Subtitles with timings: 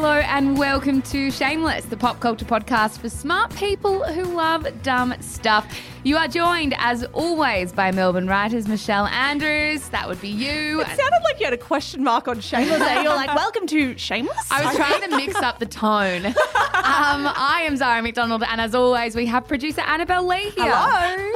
[0.00, 5.14] Hello and welcome to Shameless, the pop culture podcast for smart people who love dumb
[5.20, 5.66] stuff.
[6.02, 9.86] You are joined, as always, by Melbourne writers Michelle Andrews.
[9.90, 10.80] That would be you.
[10.80, 12.78] It sounded like you had a question mark on Shameless.
[12.78, 13.02] there.
[13.02, 14.50] You're like, welcome to Shameless.
[14.50, 16.24] I was trying to mix up the tone.
[16.24, 16.34] Um,
[17.36, 20.72] I am Zara McDonald, and as always, we have producer Annabelle Lee here.
[20.72, 21.32] Hello.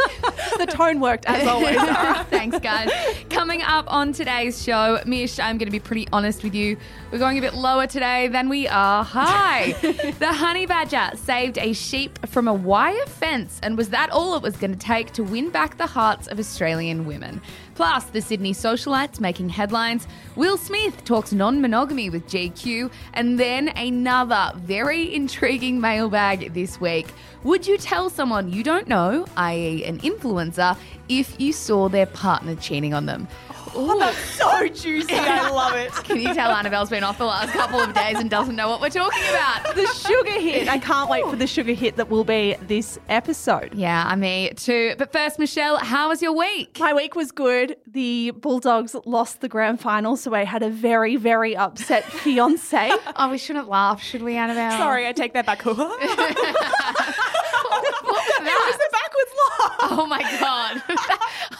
[0.58, 1.76] the tone worked as always.
[2.30, 2.90] Thanks, guys.
[3.28, 6.78] Coming up on today's show, Mish, I'm going to be pretty honest with you.
[7.12, 9.72] We're going a bit lower today than we are high.
[10.18, 14.42] the honey badger saved a sheep from a wire fence, and was that all it
[14.42, 17.40] was going to take to win back the hearts of Australian women?
[17.74, 20.06] Plus, the Sydney socialites making headlines.
[20.36, 27.08] Will Smith talks non monogamy with GQ, and then another very intriguing mailbag this week.
[27.42, 30.76] Would you tell someone you don't know, i.e., an influencer,
[31.08, 33.28] if you saw their partner cheating on them?
[33.76, 34.68] Oh, oh, so oh.
[34.68, 35.14] juicy.
[35.14, 35.90] I love it.
[36.04, 38.80] Can you tell Annabelle's been off the last couple of days and doesn't know what
[38.80, 39.74] we're talking about?
[39.74, 40.68] The sugar hit.
[40.68, 43.74] I can't wait for the sugar hit that will be this episode.
[43.74, 44.94] Yeah, I me too.
[44.98, 46.78] But first, Michelle, how was your week?
[46.78, 47.76] My week was good.
[47.86, 52.90] The Bulldogs lost the grand final, so I had a very, very upset fiance.
[53.16, 54.78] Oh, we shouldn't laugh, should we, Annabelle?
[54.78, 55.64] Sorry, I take that back.
[55.66, 55.76] it was
[58.44, 59.90] That- the backwards laugh.
[59.98, 60.82] Oh my god.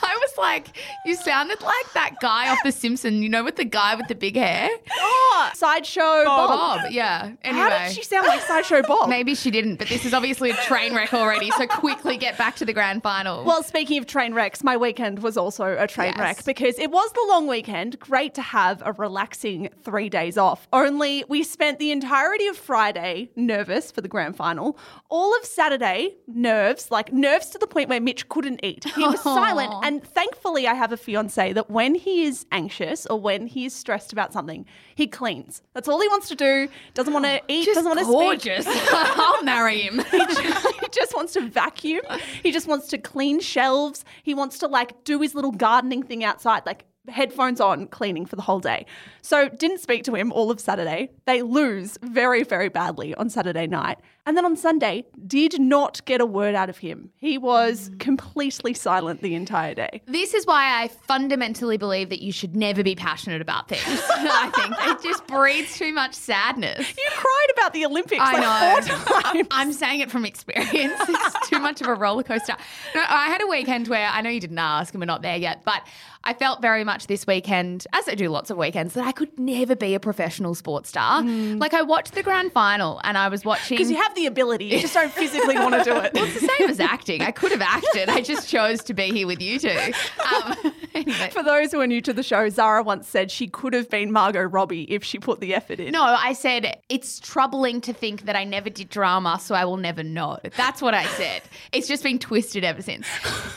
[0.03, 0.77] I was like,
[1.07, 4.15] you sounded like that guy off The Simpsons, you know, with the guy with the
[4.15, 4.69] big hair.
[4.99, 6.81] Oh, sideshow Bob.
[6.83, 7.33] Bob, yeah.
[7.43, 7.63] Anyway.
[7.63, 9.09] How did she sound like sideshow Bob?
[9.09, 11.51] Maybe she didn't, but this is obviously a train wreck already.
[11.53, 13.45] So quickly get back to the grand final.
[13.45, 16.19] Well, speaking of train wrecks, my weekend was also a train Yes.
[16.19, 17.99] wreck because it was the long weekend.
[17.99, 20.69] Great to have a relaxing three days off.
[20.73, 24.79] Only we spent the entirety of Friday nervous for the grand final.
[25.09, 28.85] All of Saturday, nerves, like nerves to the point where Mitch couldn't eat.
[28.85, 29.73] He was silent.
[29.83, 33.75] And thankfully, I have a fiance that when he is anxious or when he is
[33.75, 35.63] stressed about something, he cleans.
[35.73, 36.69] That's all he wants to do.
[36.95, 38.67] Doesn't want to eat, Just doesn't want to speak gorgeous.
[38.93, 39.99] I'll marry him.
[40.11, 42.03] he just wants to vacuum.
[42.43, 44.05] He just wants to clean shelves.
[44.23, 48.37] He wants to like do his little gardening thing outside, like headphones on, cleaning for
[48.37, 48.87] the whole day.
[49.23, 51.11] So didn't speak to him all of Saturday.
[51.27, 53.99] They lose very, very badly on Saturday night.
[54.27, 57.11] And then on Sunday, did not get a word out of him.
[57.19, 58.01] He was mm.
[58.01, 60.01] completely silent the entire day.
[60.07, 63.83] This is why I fundamentally believe that you should never be passionate about things.
[63.87, 66.79] I think it just breeds too much sadness.
[66.97, 68.97] You cried about the Olympics I like know.
[68.97, 69.49] four times.
[69.51, 71.01] I'm saying it from experience.
[71.15, 72.57] It's too much of a roller coaster.
[72.95, 75.37] No, I had a weekend where I know you didn't ask and we're not there
[75.37, 75.83] yet, but
[76.25, 79.39] I felt very much this weekend, as I do lots of weekends, that I could
[79.39, 81.23] never be a professional sports star.
[81.23, 81.61] Mm.
[81.61, 84.67] Like I watched the grand final and I was watching Because you have the ability,
[84.67, 86.13] you just don't physically want to do it.
[86.15, 87.23] it's the same as acting.
[87.23, 88.09] I could have acted.
[88.09, 89.93] I just chose to be here with you two.
[90.35, 91.31] Um, Anyway.
[91.33, 94.13] For those who are new to the show, Zara once said she could have been
[94.13, 95.93] Margot Robbie if she put the effort in.
[95.93, 99.77] No, I said it's troubling to think that I never did drama, so I will
[99.77, 100.39] never know.
[100.57, 101.43] That's what I said.
[101.73, 103.09] It's just been twisted ever since.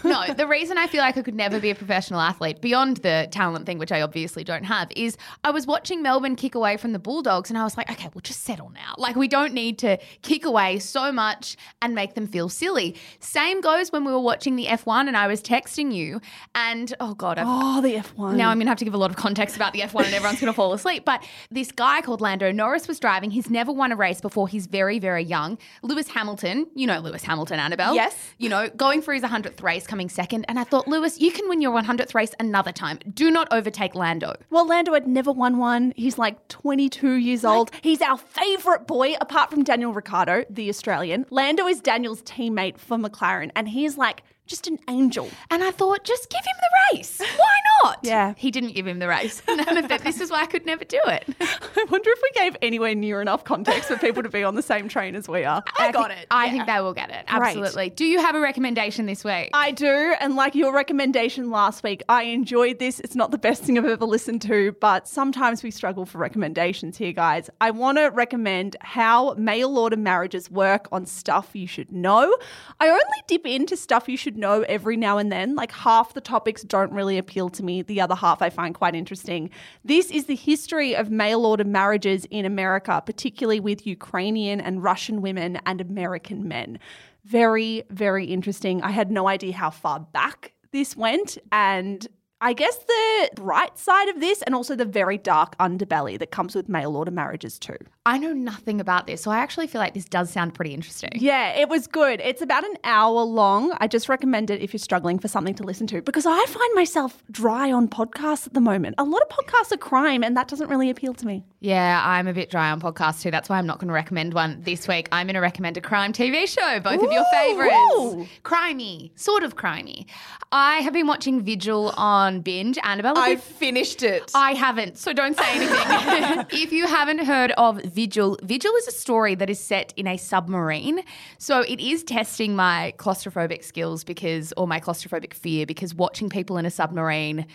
[0.03, 3.27] No, the reason I feel like I could never be a professional athlete, beyond the
[3.31, 6.91] talent thing, which I obviously don't have, is I was watching Melbourne kick away from
[6.91, 8.95] the Bulldogs and I was like, okay, we'll just settle now.
[8.97, 12.95] Like, we don't need to kick away so much and make them feel silly.
[13.19, 16.19] Same goes when we were watching the F1 and I was texting you,
[16.55, 18.35] and oh God, I've Oh, the F1.
[18.35, 20.13] now I'm going to have to give a lot of context about the F1 and
[20.15, 21.05] everyone's going to fall asleep.
[21.05, 23.29] But this guy called Lando Norris was driving.
[23.31, 24.47] He's never won a race before.
[24.47, 25.57] He's very, very young.
[25.83, 27.93] Lewis Hamilton, you know Lewis Hamilton, Annabelle.
[27.93, 28.15] Yes.
[28.37, 30.45] You know, going for his 100th race, coming second.
[30.47, 32.99] And I thought, Lewis, you can win your 100th race another time.
[33.13, 34.35] Do not overtake Lando.
[34.49, 35.93] Well, Lando had never won one.
[35.95, 37.71] He's like 22 years old.
[37.81, 41.25] He's our favourite boy, apart from Daniel Ricciardo, the Australian.
[41.29, 45.29] Lando is Daniel's teammate for McLaren, and he's like just an angel.
[45.51, 47.19] And I thought, just give him the race.
[47.19, 47.99] Why not?
[48.03, 48.33] Yeah.
[48.37, 49.41] He didn't give him the race.
[49.47, 50.03] None of that.
[50.03, 51.25] This is why I could never do it.
[51.41, 54.61] I wonder if we gave anywhere near enough context for people to be on the
[54.61, 55.63] same train as we are.
[55.77, 57.25] I, got think- I think they will get it.
[57.27, 57.89] Absolutely.
[57.91, 59.49] Do you have a recommendation this week?
[59.53, 60.13] I do.
[60.19, 62.99] And like your recommendation last week, I enjoyed this.
[63.01, 66.97] It's not the best thing I've ever listened to, but sometimes we struggle for recommendations
[66.97, 67.49] here, guys.
[67.61, 72.35] I want to recommend how mail order marriages work on stuff you should know.
[72.79, 75.55] I only dip into stuff you should know every now and then.
[75.55, 78.95] Like half the topics don't really appeal to me, the other half I find quite
[78.95, 79.49] interesting.
[79.83, 85.21] This is the history of mail order marriages in America, particularly with Ukrainian and Russian
[85.21, 86.79] women and American men.
[87.25, 88.81] Very, very interesting.
[88.81, 91.37] I had no idea how far back this went.
[91.51, 92.07] And
[92.39, 96.53] I guess the bright side of this, and also the very dark underbelly that comes
[96.53, 97.77] with mail order marriages, too.
[98.05, 101.09] I know nothing about this, so I actually feel like this does sound pretty interesting.
[101.15, 102.21] Yeah, it was good.
[102.21, 103.75] It's about an hour long.
[103.79, 106.75] I just recommend it if you're struggling for something to listen to because I find
[106.75, 108.95] myself dry on podcasts at the moment.
[108.99, 111.43] A lot of podcasts are crime, and that doesn't really appeal to me.
[111.59, 113.31] Yeah, I'm a bit dry on podcasts too.
[113.31, 115.09] That's why I'm not going to recommend one this week.
[115.11, 117.31] I'm going to recommend a crime TV show, both of your Ooh.
[117.31, 118.31] favourites.
[118.43, 120.05] Crimey, sort of crimey.
[120.51, 122.77] I have been watching Vigil on binge.
[122.83, 124.31] Annabelle, I finished it.
[124.35, 126.45] I haven't, so don't say anything.
[126.61, 130.17] if you haven't heard of Vigil, Vigil is a story that is set in a
[130.17, 131.01] submarine.
[131.37, 136.57] So it is testing my claustrophobic skills because, or my claustrophobic fear, because watching people
[136.57, 137.45] in a submarine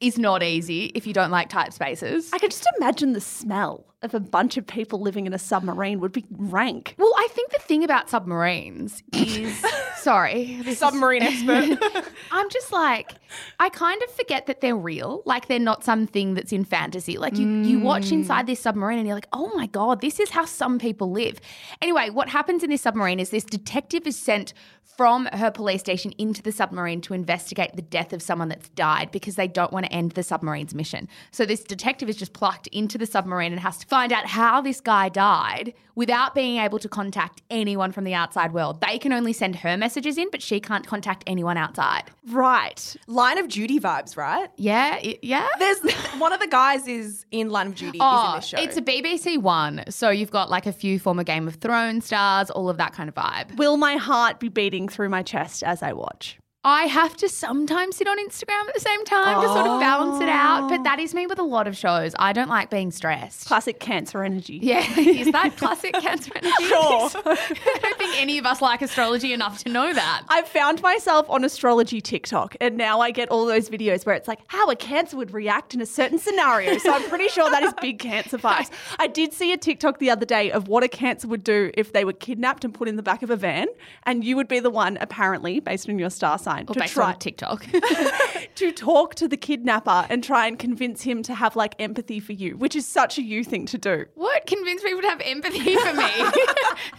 [0.00, 2.30] is not easy if you don't like tight spaces.
[2.32, 6.00] I can just imagine the smell of a bunch of people living in a submarine
[6.00, 6.94] would be rank.
[6.98, 9.64] Well, I think the thing about submarines is
[10.06, 11.82] sorry, this Submarine expert.
[12.30, 13.10] I'm just like,
[13.58, 15.20] I kind of forget that they're real.
[15.24, 17.18] Like they're not something that's in fantasy.
[17.18, 18.12] Like you, you watch mm.
[18.12, 21.40] inside this submarine and you're like, oh my God, this is how some people live.
[21.82, 24.54] Anyway, what happens in this submarine is this detective is sent
[24.96, 29.10] from her police station into the submarine to investigate the death of someone that's died
[29.10, 31.08] because they don't want to end the submarine's mission.
[31.32, 34.60] So this detective is just plucked into the submarine and has to find out how
[34.60, 38.80] this guy died without being able to contact anyone from the outside world.
[38.80, 42.04] They can only send her messages in, but she can't contact anyone outside.
[42.28, 42.96] Right.
[43.06, 44.50] Line of Duty vibes, right?
[44.56, 45.46] Yeah, i- yeah.
[45.58, 45.78] There's
[46.18, 47.98] one of the guys is in Line of Duty.
[48.00, 48.58] Oh, is in oh, this show.
[48.58, 52.50] it's a BBC one, so you've got like a few former Game of Thrones stars,
[52.50, 53.56] all of that kind of vibe.
[53.56, 56.38] Will my heart be beating through my chest as I watch?
[56.66, 60.20] I have to sometimes sit on Instagram at the same time to sort of balance
[60.20, 61.02] it out, but that oh.
[61.02, 62.12] is me with a lot of shows.
[62.18, 63.46] I don't like being stressed.
[63.46, 64.58] Classic cancer energy.
[64.60, 66.64] Yeah, is that classic cancer energy?
[66.64, 67.08] Sure.
[67.24, 70.24] I don't think any of us like astrology enough to know that.
[70.28, 74.26] I've found myself on astrology TikTok, and now I get all those videos where it's
[74.26, 76.78] like how a cancer would react in a certain scenario.
[76.78, 78.72] So I'm pretty sure that is big cancer vibes.
[78.98, 81.92] I did see a TikTok the other day of what a cancer would do if
[81.92, 83.68] they were kidnapped and put in the back of a van,
[84.02, 87.12] and you would be the one, apparently, based on your star sign, Or to try
[87.12, 87.66] on TikTok.
[88.56, 92.32] to talk to the kidnapper and try and convince him to have like empathy for
[92.32, 94.06] you, which is such a you thing to do.
[94.14, 94.46] What?
[94.46, 96.04] Convince people to have empathy for me?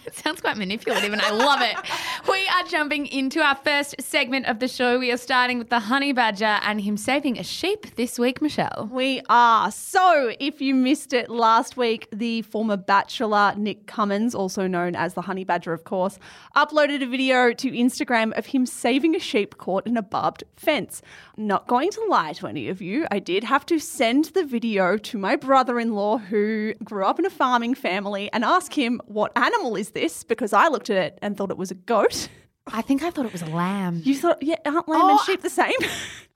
[0.06, 1.76] it sounds quite manipulative and I love it.
[2.28, 4.98] We are jumping into our first segment of the show.
[4.98, 8.88] We are starting with the honey badger and him saving a sheep this week, Michelle.
[8.92, 9.70] We are.
[9.70, 15.14] So, if you missed it last week, the former bachelor Nick Cummins, also known as
[15.14, 16.18] the Honey Badger, of course,
[16.56, 21.00] uploaded a video to Instagram of him saving a sheep caught in a barbed fence.
[21.36, 24.98] Not going to lie to any of you, I did have to send the video
[24.98, 29.00] to my brother in law who grew up in a farming family and ask him,
[29.06, 30.24] What animal is this?
[30.24, 32.28] Because I looked at it and thought it was a goat.
[32.72, 34.02] I think I thought it was a lamb.
[34.04, 35.72] You thought, yeah, aren't lamb and Oh, sheep the same?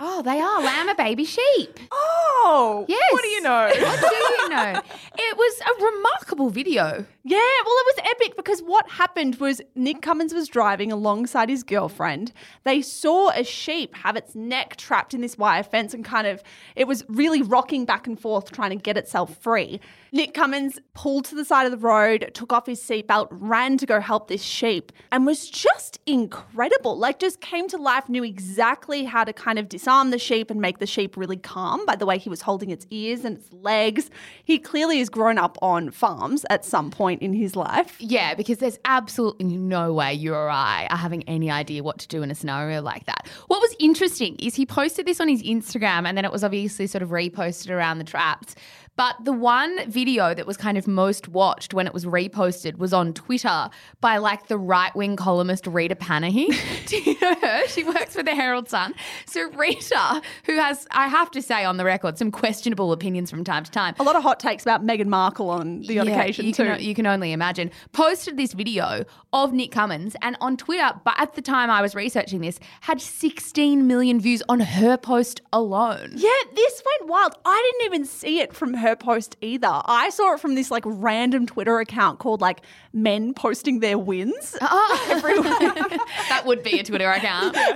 [0.04, 0.60] Oh, they are.
[0.60, 1.78] Lamb are baby sheep.
[1.92, 3.12] oh, Yes.
[3.12, 3.66] What do you know?
[3.66, 4.80] What do you know?
[5.16, 7.06] It was a remarkable video.
[7.22, 11.48] Yeah, well, it was epic because because what happened was Nick Cummins was driving alongside
[11.48, 12.32] his girlfriend.
[12.64, 16.42] They saw a sheep have its neck trapped in this wire fence and kind of,
[16.76, 19.80] it was really rocking back and forth trying to get itself free.
[20.14, 23.86] Nick Cummins pulled to the side of the road, took off his seatbelt, ran to
[23.86, 26.98] go help this sheep, and was just incredible.
[26.98, 30.60] Like, just came to life, knew exactly how to kind of disarm the sheep and
[30.60, 33.50] make the sheep really calm by the way he was holding its ears and its
[33.54, 34.10] legs.
[34.44, 37.96] He clearly has grown up on farms at some point in his life.
[37.98, 42.08] Yeah, because there's absolutely no way you or I are having any idea what to
[42.08, 43.28] do in a scenario like that.
[43.46, 46.86] What was interesting is he posted this on his Instagram and then it was obviously
[46.86, 48.54] sort of reposted around the traps.
[48.96, 52.92] But the one video that was kind of most watched when it was reposted was
[52.92, 53.70] on Twitter
[54.02, 56.54] by like the right wing columnist Rita Panahi.
[56.86, 57.66] Do you know her?
[57.68, 58.94] She works for the Herald Sun.
[59.24, 63.44] So Rita, who has, I have to say on the record, some questionable opinions from
[63.44, 63.94] time to time.
[63.98, 66.64] A lot of hot takes about Meghan Markle on the odd occasion you too.
[66.64, 67.70] Can, you can only imagine.
[67.92, 71.94] Posted this video of Nick Cummins and on Twitter, but at the time I was
[71.94, 76.12] researching this, had 16 million views on her post alone.
[76.14, 77.34] Yeah, this went wild.
[77.46, 79.80] I didn't even see it from her post either.
[79.84, 82.62] I saw it from this like random Twitter account called like
[82.92, 84.56] men posting their wins.
[84.74, 85.20] Oh,
[86.28, 87.56] that would be a Twitter account.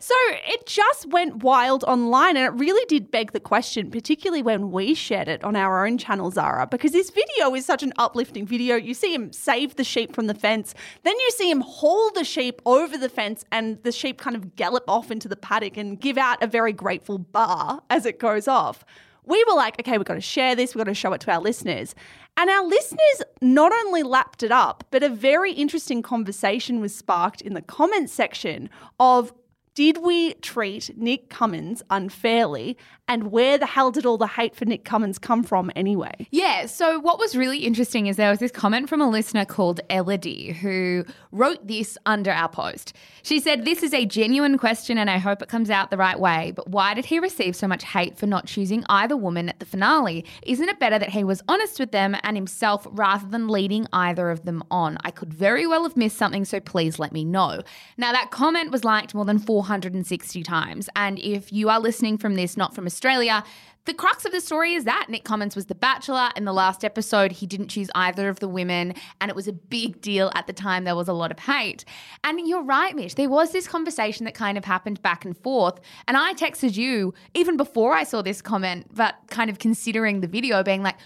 [0.00, 0.14] So
[0.46, 4.94] it just went wild online and it really did beg the question, particularly when we
[4.94, 8.76] shared it on our own channel, Zara, because this video is such an uplifting video.
[8.76, 12.24] You see him save the sheep from the fence, then you see him haul the
[12.24, 16.00] sheep over the fence and the sheep kind of gallop off into the paddock and
[16.00, 18.84] give out a very grateful bar as it goes off
[19.26, 21.32] we were like, okay, we've got to share this, we've got to show it to
[21.32, 21.94] our listeners.
[22.36, 27.40] And our listeners not only lapped it up, but a very interesting conversation was sparked
[27.40, 29.32] in the comments section of
[29.74, 32.76] did we treat Nick Cummins unfairly?
[33.06, 36.28] And where the hell did all the hate for Nick Cummins come from anyway?
[36.30, 39.80] Yeah, so what was really interesting is there was this comment from a listener called
[39.90, 42.94] Elodie who wrote this under our post.
[43.22, 46.20] She said, This is a genuine question and I hope it comes out the right
[46.20, 49.58] way, but why did he receive so much hate for not choosing either woman at
[49.58, 50.24] the finale?
[50.42, 54.30] Isn't it better that he was honest with them and himself rather than leading either
[54.30, 54.98] of them on?
[55.02, 57.62] I could very well have missed something, so please let me know.
[57.96, 60.88] Now, that comment was liked more than 460 times.
[60.96, 63.44] And if you are listening from this, not from Australia,
[63.84, 66.82] the crux of the story is that Nick Cummins was the bachelor in the last
[66.82, 67.32] episode.
[67.32, 70.54] He didn't choose either of the women, and it was a big deal at the
[70.54, 70.84] time.
[70.84, 71.84] There was a lot of hate.
[72.24, 73.14] And you're right, Mish.
[73.14, 75.78] There was this conversation that kind of happened back and forth.
[76.08, 80.28] And I texted you even before I saw this comment, but kind of considering the
[80.28, 80.96] video, being like,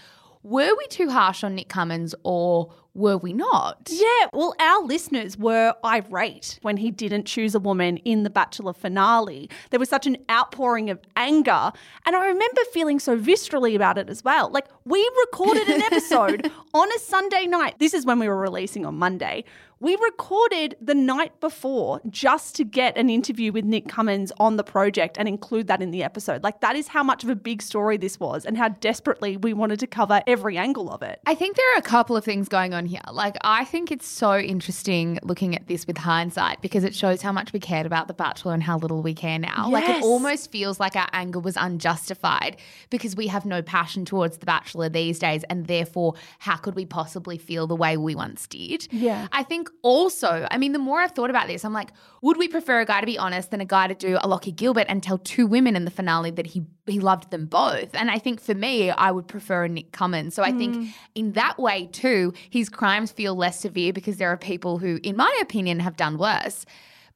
[0.45, 3.89] were we too harsh on Nick Cummins or were we not?
[3.91, 8.73] Yeah, well, our listeners were irate when he didn't choose a woman in the Bachelor
[8.73, 9.49] finale.
[9.71, 11.71] There was such an outpouring of anger.
[12.05, 14.51] And I remember feeling so viscerally about it as well.
[14.51, 17.79] Like, we recorded an episode on a Sunday night.
[17.79, 19.45] This is when we were releasing on Monday.
[19.81, 24.63] We recorded the night before just to get an interview with Nick Cummins on the
[24.63, 26.43] project and include that in the episode.
[26.43, 29.51] Like, that is how much of a big story this was and how desperately we
[29.53, 31.19] wanted to cover every angle of it.
[31.25, 33.01] I think there are a couple of things going on here.
[33.11, 37.33] Like, I think it's so interesting looking at this with hindsight because it shows how
[37.33, 39.69] much we cared about The Bachelor and how little we care now.
[39.69, 42.55] Like, it almost feels like our anger was unjustified
[42.89, 45.43] because we have no passion towards The Bachelor these days.
[45.49, 48.87] And therefore, how could we possibly feel the way we once did?
[48.91, 49.27] Yeah.
[49.33, 51.91] I think also, I mean, the more I've thought about this, I'm like,
[52.21, 54.51] would we prefer a guy to be honest than a guy to do a Locky
[54.51, 57.93] Gilbert and tell two women in the finale that he he loved them both?
[57.93, 60.35] And I think for me, I would prefer a Nick Cummins.
[60.35, 60.85] So I think hmm.
[61.13, 65.15] in that way too, his crimes feel less severe because there are people who, in
[65.15, 66.65] my opinion, have done worse.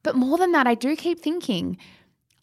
[0.02, 1.76] But more than that, I do keep thinking.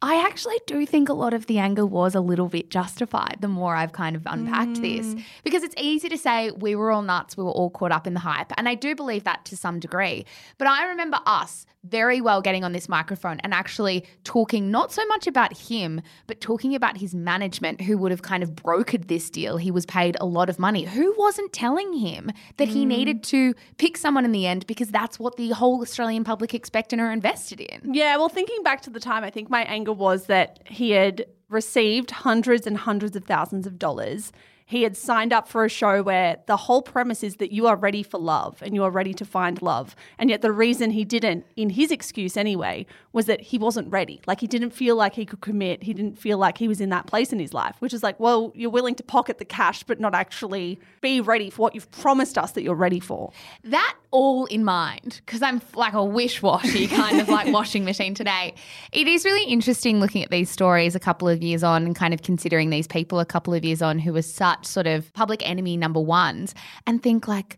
[0.02, 3.48] I actually do think a lot of the anger was a little bit justified the
[3.48, 5.08] more I've kind of unpacked this.
[5.08, 5.24] Mm.
[5.44, 8.14] Because it's easy to say we were all nuts, we were all caught up in
[8.14, 8.52] the hype.
[8.58, 10.26] And I do believe that to some degree.
[10.60, 15.06] But I remember us very well getting on this microphone and actually talking not so
[15.08, 19.30] much about him, but talking about his management who would have kind of brokered this
[19.30, 19.58] deal.
[19.58, 20.84] He was paid a lot of money.
[20.84, 22.88] Who wasn't telling him that he mm.
[22.88, 27.00] needed to pick someone in the end because that's what the whole Australian public expected
[27.00, 27.94] or invested in?
[27.94, 31.26] Yeah, well, thinking back to the time, I think my anger was that he had
[31.50, 34.32] received hundreds and hundreds of thousands of dollars.
[34.66, 37.78] He had signed up for a show where the whole premise is that you are
[37.78, 39.96] ready for love and you are ready to find love.
[40.20, 44.20] And yet, the reason he didn't, in his excuse anyway, was that he wasn't ready.
[44.28, 45.84] Like, he didn't feel like he could commit.
[45.84, 48.20] He didn't feel like he was in that place in his life, which is like,
[48.20, 51.90] well, you're willing to pocket the cash, but not actually be ready for what you've
[51.92, 53.32] promised us that you're ready for.
[53.64, 58.54] that all in mind, because I'm like a wish-washy kind of like washing machine today,
[58.92, 62.14] it is really interesting looking at these stories a couple of years on and kind
[62.14, 65.48] of considering these people a couple of years on who were such sort of public
[65.48, 67.58] enemy number ones and think like,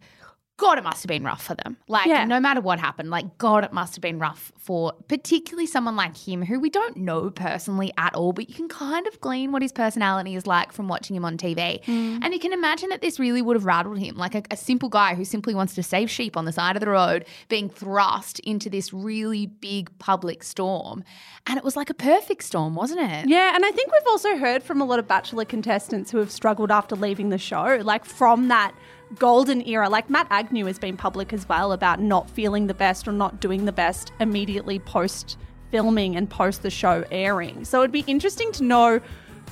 [0.59, 1.77] God, it must have been rough for them.
[1.87, 2.25] Like, Yeah.
[2.25, 6.15] no matter what happened, like, God, it must have been rough for particularly someone like
[6.17, 9.61] him who we don't know personally at all, but you can kind of glean what
[9.61, 11.81] his personality is like from watching him on TV.
[11.85, 12.19] Mm.
[12.21, 14.17] And you can imagine that this really would have rattled him.
[14.17, 16.81] Like, a, a simple guy who simply wants to save sheep on the side of
[16.81, 21.03] the road being thrust into this really big public storm.
[21.47, 23.29] And it was like a perfect storm, wasn't it?
[23.29, 26.31] Yeah, and I think we've also heard from a lot of Bachelor contestants who have
[26.31, 28.73] struggled after leaving the show, like from that
[29.17, 29.89] golden era.
[29.89, 33.39] Like Matt Agnew has been public as well about not feeling the best or not
[33.39, 35.37] doing the best immediately post
[35.71, 37.65] filming and post the show airing.
[37.65, 39.01] So it'd be interesting to know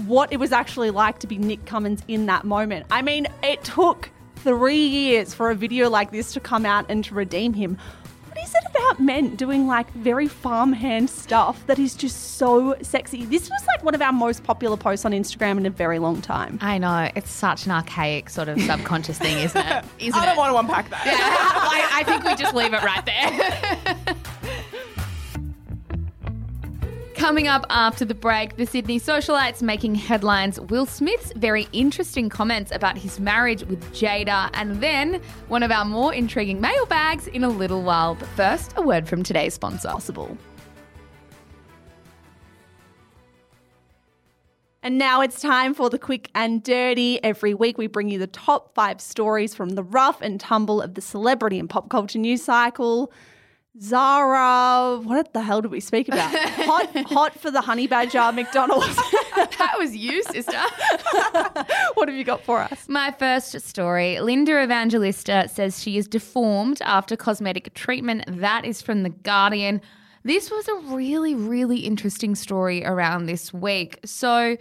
[0.06, 2.86] what it was actually like to be Nick Cummins in that moment.
[2.92, 7.04] I mean, it took three years for a video like this to come out and
[7.06, 7.78] to redeem him.
[8.48, 13.26] What is it about men doing like very farmhand stuff that is just so sexy?
[13.26, 16.22] This was like one of our most popular posts on Instagram in a very long
[16.22, 16.58] time.
[16.62, 17.10] I know.
[17.14, 19.84] It's such an archaic sort of subconscious thing, isn't it?
[20.00, 20.38] Isn't I don't it?
[20.38, 21.04] want to unpack that.
[21.94, 24.16] I, I think we just leave it right there.
[27.18, 32.72] Coming up after the break, the Sydney socialites making headlines, Will Smith's very interesting comments
[32.72, 37.50] about his marriage with Jada, and then one of our more intriguing mailbags in a
[37.50, 38.14] little while.
[38.14, 39.90] But first, a word from today's sponsor.
[39.90, 40.38] Possible.
[44.84, 47.22] And now it's time for the quick and dirty.
[47.24, 50.94] Every week we bring you the top five stories from the rough and tumble of
[50.94, 53.12] the celebrity and pop culture news cycle.
[53.80, 56.34] Zara, what the hell did we speak about?
[56.34, 59.00] hot, hot for the honey badger, McDonald's.
[59.58, 60.52] That was you, sister.
[61.94, 62.88] what have you got for us?
[62.88, 68.24] My first story Linda Evangelista says she is deformed after cosmetic treatment.
[68.28, 69.82] That is from The Guardian.
[70.24, 74.00] This was a really, really interesting story around this week.
[74.06, 74.58] So,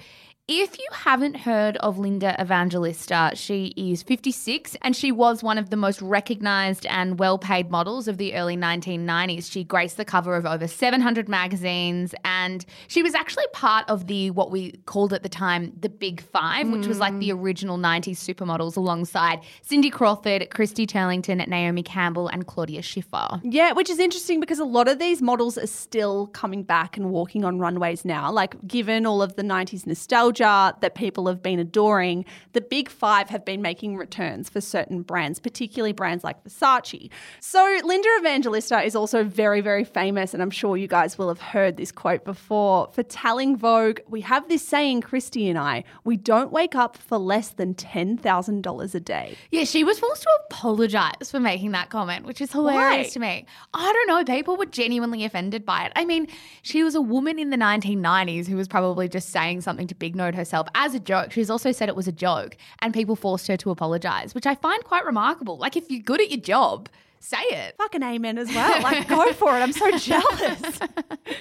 [0.49, 5.71] if you haven't heard of Linda Evangelista, she is 56 and she was one of
[5.71, 9.51] the most recognized and well paid models of the early 1990s.
[9.51, 14.31] She graced the cover of over 700 magazines and she was actually part of the,
[14.31, 17.43] what we called at the time, the Big Five, which was like the mm.
[17.43, 23.41] original 90s supermodels alongside Cindy Crawford, Christy Turlington, Naomi Campbell, and Claudia Schiffer.
[23.43, 27.11] Yeah, which is interesting because a lot of these models are still coming back and
[27.11, 28.31] walking on runways now.
[28.31, 33.29] Like, given all of the 90s nostalgia that people have been adoring, the big five
[33.31, 37.11] have been making returns for certain brands, particularly brands like Versace.
[37.41, 41.41] So, Linda Evangelista is also very, very famous, and I'm sure you guys will have
[41.41, 42.89] heard this quote before.
[42.93, 47.19] For telling Vogue, we have this saying, Christy and I, we don't wake up for
[47.19, 49.37] less than $10,000 a day.
[49.51, 53.11] Yeah, she was forced to apologize for making that comment, which is hilarious Why?
[53.11, 53.47] to me.
[53.75, 54.35] I don't know.
[54.35, 55.93] People were genuinely offended by it.
[55.97, 56.27] I mean,
[56.63, 60.17] she was a woman in the 1990s who was probably just saying something to big
[60.35, 61.33] herself as a joke.
[61.33, 64.55] She's also said it was a joke, and people forced her to apologize, which I
[64.55, 65.57] find quite remarkable.
[65.59, 66.89] Like, if you're good at your job,
[67.21, 67.75] say it.
[67.79, 68.83] Fucking amen as well.
[68.83, 69.61] Like, go for it.
[69.61, 70.79] I'm so jealous.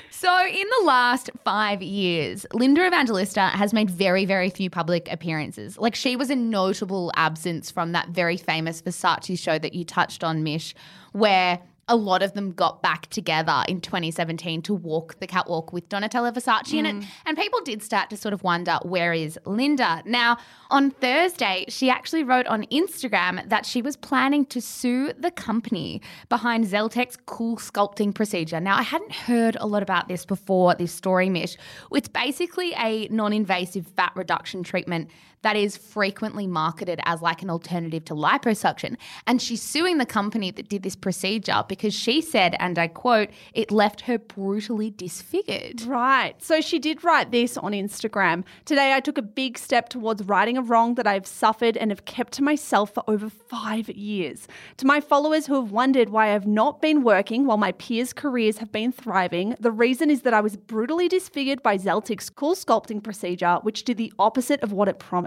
[0.10, 5.78] So, in the last five years, Linda Evangelista has made very, very few public appearances.
[5.78, 10.24] Like, she was a notable absence from that very famous Versace show that you touched
[10.24, 10.74] on, Mish,
[11.12, 15.88] where a lot of them got back together in 2017 to walk the catwalk with
[15.88, 16.96] Donatella Versace in it.
[16.96, 17.06] Mm.
[17.26, 20.02] And people did start to sort of wonder, where is Linda?
[20.06, 20.38] Now,
[20.72, 26.02] on Thursday, she actually wrote on Instagram that she was planning to sue the company
[26.28, 28.60] behind Zeltiq's cool sculpting procedure.
[28.60, 31.56] Now, I hadn't heard a lot about this before this story, Mish.
[31.92, 35.10] It's basically a non invasive fat reduction treatment
[35.42, 38.98] that is frequently marketed as like an alternative to liposuction.
[39.28, 43.30] And she's suing the company that did this procedure because she said, and I quote,
[43.54, 45.84] it left her brutally disfigured.
[45.84, 46.34] Right.
[46.42, 48.44] So she did write this on Instagram.
[48.66, 52.06] Today I took a big step towards righting a wrong that I've suffered and have
[52.06, 54.48] kept to myself for over five years.
[54.78, 58.58] To my followers who have wondered why I've not been working while my peers' careers
[58.60, 63.04] have been thriving, the reason is that I was brutally disfigured by Zeltiq's cool sculpting
[63.04, 65.25] procedure, which did the opposite of what it promised.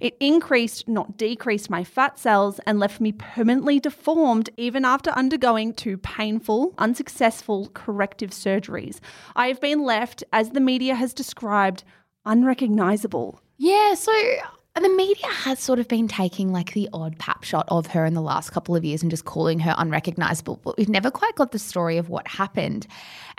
[0.00, 5.74] It increased, not decreased, my fat cells and left me permanently deformed even after undergoing
[5.74, 9.00] two painful, unsuccessful corrective surgeries.
[9.36, 11.84] I have been left, as the media has described,
[12.24, 13.40] unrecognizable.
[13.58, 14.12] Yeah, so
[14.76, 18.04] uh, the media has sort of been taking like the odd pap shot of her
[18.06, 21.34] in the last couple of years and just calling her unrecognizable, but we've never quite
[21.34, 22.86] got the story of what happened.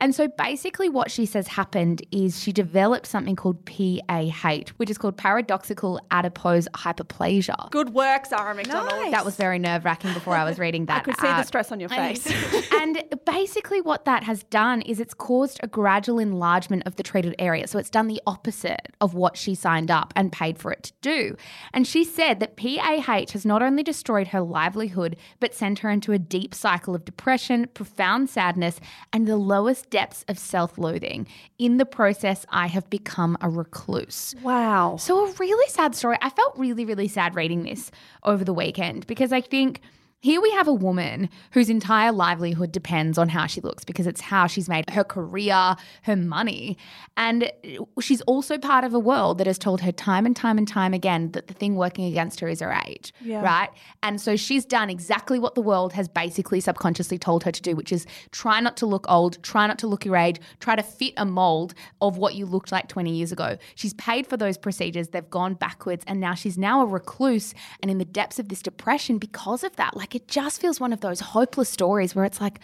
[0.01, 4.97] And so basically, what she says happened is she developed something called PAH, which is
[4.97, 7.69] called paradoxical adipose hyperplasia.
[7.69, 9.13] Good work, Zara McDonald.
[9.13, 10.97] That was very nerve wracking before I was reading that.
[10.97, 12.27] I could see the uh, stress on your face.
[12.73, 17.35] and basically, what that has done is it's caused a gradual enlargement of the treated
[17.37, 17.67] area.
[17.67, 20.93] So it's done the opposite of what she signed up and paid for it to
[21.01, 21.35] do.
[21.73, 26.11] And she said that PAH has not only destroyed her livelihood, but sent her into
[26.11, 28.79] a deep cycle of depression, profound sadness,
[29.13, 31.27] and the lowest depths of self loathing.
[31.59, 34.33] In the process, I have become a recluse.
[34.41, 34.97] Wow.
[34.97, 36.17] So, a really sad story.
[36.21, 37.91] I felt really, really sad reading this
[38.23, 39.81] over the weekend because I think
[40.21, 44.21] here we have a woman whose entire livelihood depends on how she looks because it's
[44.21, 46.77] how she's made her career, her money.
[47.17, 47.51] And
[47.99, 50.93] she's also part of a world that has told her time and time and time
[50.93, 53.41] again that the thing working against her is her age, Yeah.
[53.41, 53.69] right?
[54.03, 57.75] And so she's done exactly what the world has basically subconsciously told her to do,
[57.75, 60.83] which is try not to look old, try not to look your age, try to
[60.83, 63.57] fit a mold of what you looked like 20 years ago.
[63.73, 67.89] She's paid for those procedures, they've gone backwards, and now she's now a recluse and
[67.89, 69.97] in the depths of this depression because of that.
[69.97, 72.59] Like it just feels one of those hopeless stories where it's like,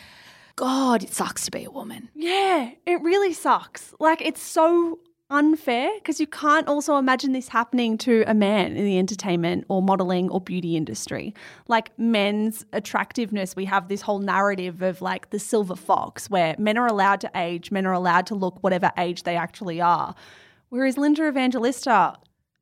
[0.55, 2.09] God, it sucks to be a woman.
[2.15, 3.93] Yeah, it really sucks.
[3.99, 8.85] Like, it's so unfair because you can't also imagine this happening to a man in
[8.85, 11.33] the entertainment or modeling or beauty industry.
[11.67, 16.77] Like, men's attractiveness, we have this whole narrative of like the silver fox where men
[16.77, 20.15] are allowed to age, men are allowed to look whatever age they actually are.
[20.69, 22.15] Whereas Linda Evangelista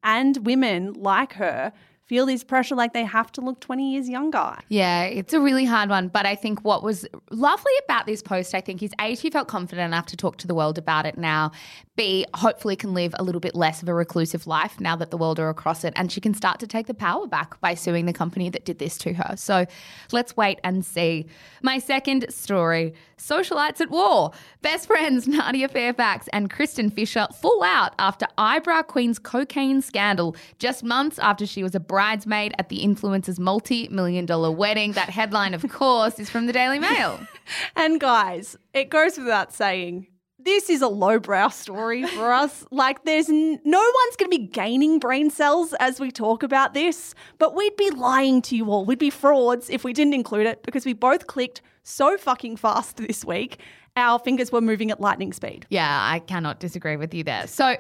[0.04, 1.71] and women like her
[2.06, 4.58] feel this pressure like they have to look 20 years younger.
[4.70, 6.08] Yeah, it's a really hard one.
[6.08, 9.48] But I think what was lovely about this post, I think, is A, she felt
[9.48, 11.52] confident enough to talk to the world about it now.
[11.96, 15.18] B, hopefully can live a little bit less of a reclusive life now that the
[15.18, 15.94] world are across it.
[15.96, 18.80] And she can start to take the power back by suing the company that did
[18.80, 19.36] this to her.
[19.36, 19.65] So
[20.12, 21.26] let's wait and see.
[21.63, 24.32] My second story socialites at war.
[24.62, 30.84] Best friends Nadia Fairfax and Kristen Fisher fall out after Eyebrow Queen's cocaine scandal just
[30.84, 34.91] months after she was a bridesmaid at the influencer's multi million dollar wedding.
[34.91, 37.19] That headline, of course, is from the Daily Mail.
[37.75, 40.08] And guys, it goes without saying,
[40.39, 42.65] this is a lowbrow story for us.
[42.71, 46.73] Like, there's n- no one's going to be gaining brain cells as we talk about
[46.73, 48.84] this, but we'd be lying to you all.
[48.84, 52.97] We'd be frauds if we didn't include it because we both clicked so fucking fast
[52.97, 53.60] this week.
[53.97, 55.65] Our fingers were moving at lightning speed.
[55.69, 57.47] Yeah, I cannot disagree with you there.
[57.47, 57.77] So,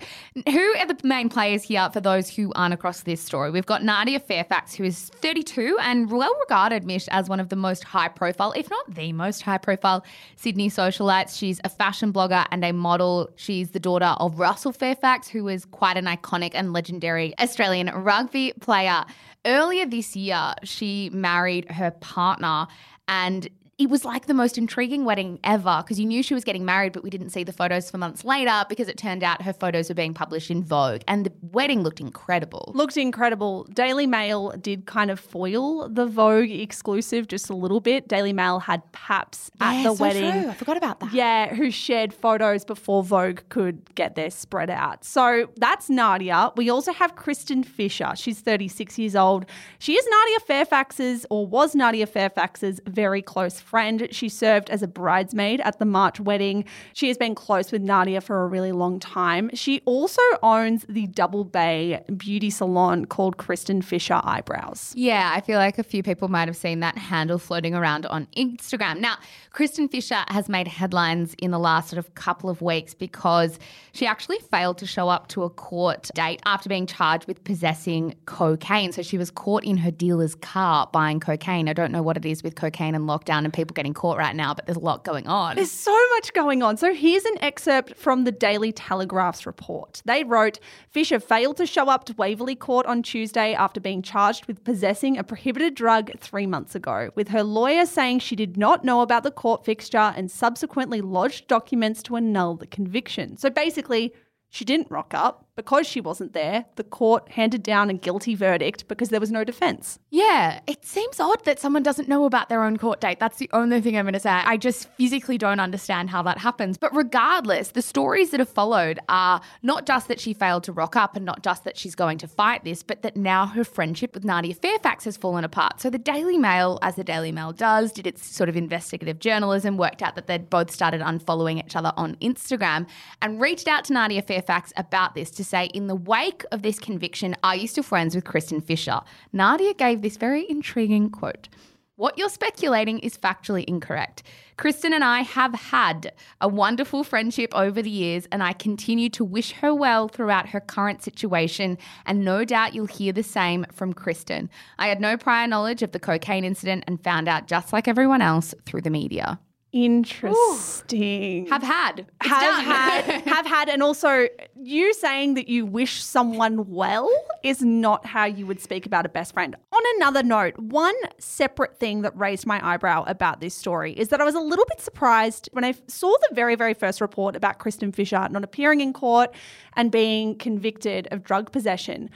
[0.49, 3.51] who are the main players here for those who aren't across this story?
[3.51, 7.57] We've got Nadia Fairfax, who is 32 and well regarded, Mish, as one of the
[7.57, 10.05] most high profile, if not the most high profile,
[10.37, 11.37] Sydney socialites.
[11.37, 13.29] She's a fashion blogger and a model.
[13.35, 18.53] She's the daughter of Russell Fairfax, who is quite an iconic and legendary Australian rugby
[18.61, 19.03] player.
[19.45, 22.67] Earlier this year, she married her partner
[23.09, 26.63] and it was like the most intriguing wedding ever because you knew she was getting
[26.63, 29.51] married, but we didn't see the photos for months later because it turned out her
[29.51, 32.71] photos were being published in Vogue and the wedding looked incredible.
[32.73, 33.65] Looked incredible.
[33.73, 38.07] Daily Mail did kind of foil the Vogue exclusive just a little bit.
[38.07, 40.31] Daily Mail had Paps at Yeah, the so wedding.
[40.31, 40.49] true.
[40.51, 41.13] I forgot about that.
[41.13, 45.03] Yeah, who shared photos before Vogue could get their spread out.
[45.03, 46.51] So that's Nadia.
[46.55, 48.13] We also have Kristen Fisher.
[48.15, 49.45] She's 36 years old.
[49.79, 54.07] She is Nadia Fairfax's, or was Nadia Fairfax's, very close friend.
[54.11, 56.65] She served as a bridesmaid at the March wedding.
[56.93, 59.49] She has been close with Nadia for a really long time.
[59.53, 64.93] She also owns the Double Bay beauty salon called Kristen Fisher Eyebrows.
[64.95, 68.27] Yeah, I feel like a few people might have seen that handle floating around on
[68.37, 68.99] Instagram.
[68.99, 69.17] Now,
[69.51, 73.57] Kristen Fisher has made headlines in the last sort of couple of weeks because
[73.93, 78.15] she actually failed to show up to a court date after being charged with possessing
[78.25, 78.91] cocaine.
[78.91, 81.69] So she was caught in her dealer's car buying cocaine.
[81.69, 84.35] I don't know what it is with cocaine and lockdown and people getting caught right
[84.35, 85.55] now, but there's a lot going on.
[85.55, 86.77] There's so much going on.
[86.77, 90.01] So here's an excerpt from the Daily Telegraph's report.
[90.05, 94.45] They wrote Fisher failed to show up to Waverley Court on Tuesday after being charged
[94.45, 98.83] with possessing a prohibited drug three months ago, with her lawyer saying she did not
[98.83, 103.37] know about the court fixture and subsequently lodged documents to annul the conviction.
[103.37, 104.13] So basically,
[104.55, 105.41] she didn't rock up.
[105.55, 109.45] Because she wasn't there, the court handed down a guilty verdict because there was no
[109.45, 109.99] defense.
[110.09, 113.21] Yeah, it seems odd that someone doesn't know about their own court date.
[113.21, 114.31] That's the only thing I'm going to say.
[114.31, 116.77] I just physically don't understand how that happens.
[116.77, 120.97] But regardless, the stories that have followed are not just that she failed to rock
[120.97, 124.13] up and not just that she's going to fight this, but that now her friendship
[124.13, 125.79] with Nadia Fairfax has fallen apart.
[125.79, 129.77] So the Daily Mail, as the Daily Mail does, did its sort of investigative journalism,
[129.77, 132.87] worked out that they'd both started unfollowing each other on Instagram
[133.21, 134.44] and reached out to Nadia Fairfax
[134.77, 138.25] about this to say, in the wake of this conviction, are you still friends with
[138.25, 139.01] Kristen Fisher?
[139.33, 141.49] Nadia gave this very intriguing quote.
[141.97, 144.23] What you're speculating is factually incorrect.
[144.57, 149.23] Kristen and I have had a wonderful friendship over the years, and I continue to
[149.23, 151.77] wish her well throughout her current situation.
[152.05, 154.49] And no doubt you'll hear the same from Kristen.
[154.77, 158.21] I had no prior knowledge of the cocaine incident and found out just like everyone
[158.21, 159.39] else through the media.
[159.75, 161.47] Interesting.
[161.47, 162.07] Have had.
[162.21, 162.63] It's have done.
[162.63, 167.11] had, have had, and also you saying that you wish someone well
[167.43, 169.53] is not how you would speak about a best friend.
[169.73, 174.21] On another note, one separate thing that raised my eyebrow about this story is that
[174.21, 177.59] I was a little bit surprised when I saw the very, very first report about
[177.59, 179.35] Kristen Fisher not appearing in court
[179.73, 182.09] and being convicted of drug possession.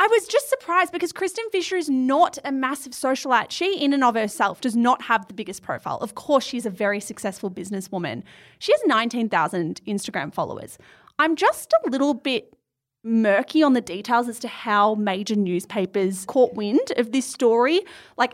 [0.00, 3.50] I was just surprised because Kristen Fisher is not a massive socialite.
[3.50, 5.98] She, in and of herself, does not have the biggest profile.
[5.98, 8.22] Of course, she's a very successful businesswoman.
[8.58, 10.78] She has 19,000 Instagram followers.
[11.18, 12.56] I'm just a little bit
[13.04, 17.82] murky on the details as to how major newspapers caught wind of this story.
[18.16, 18.32] Like,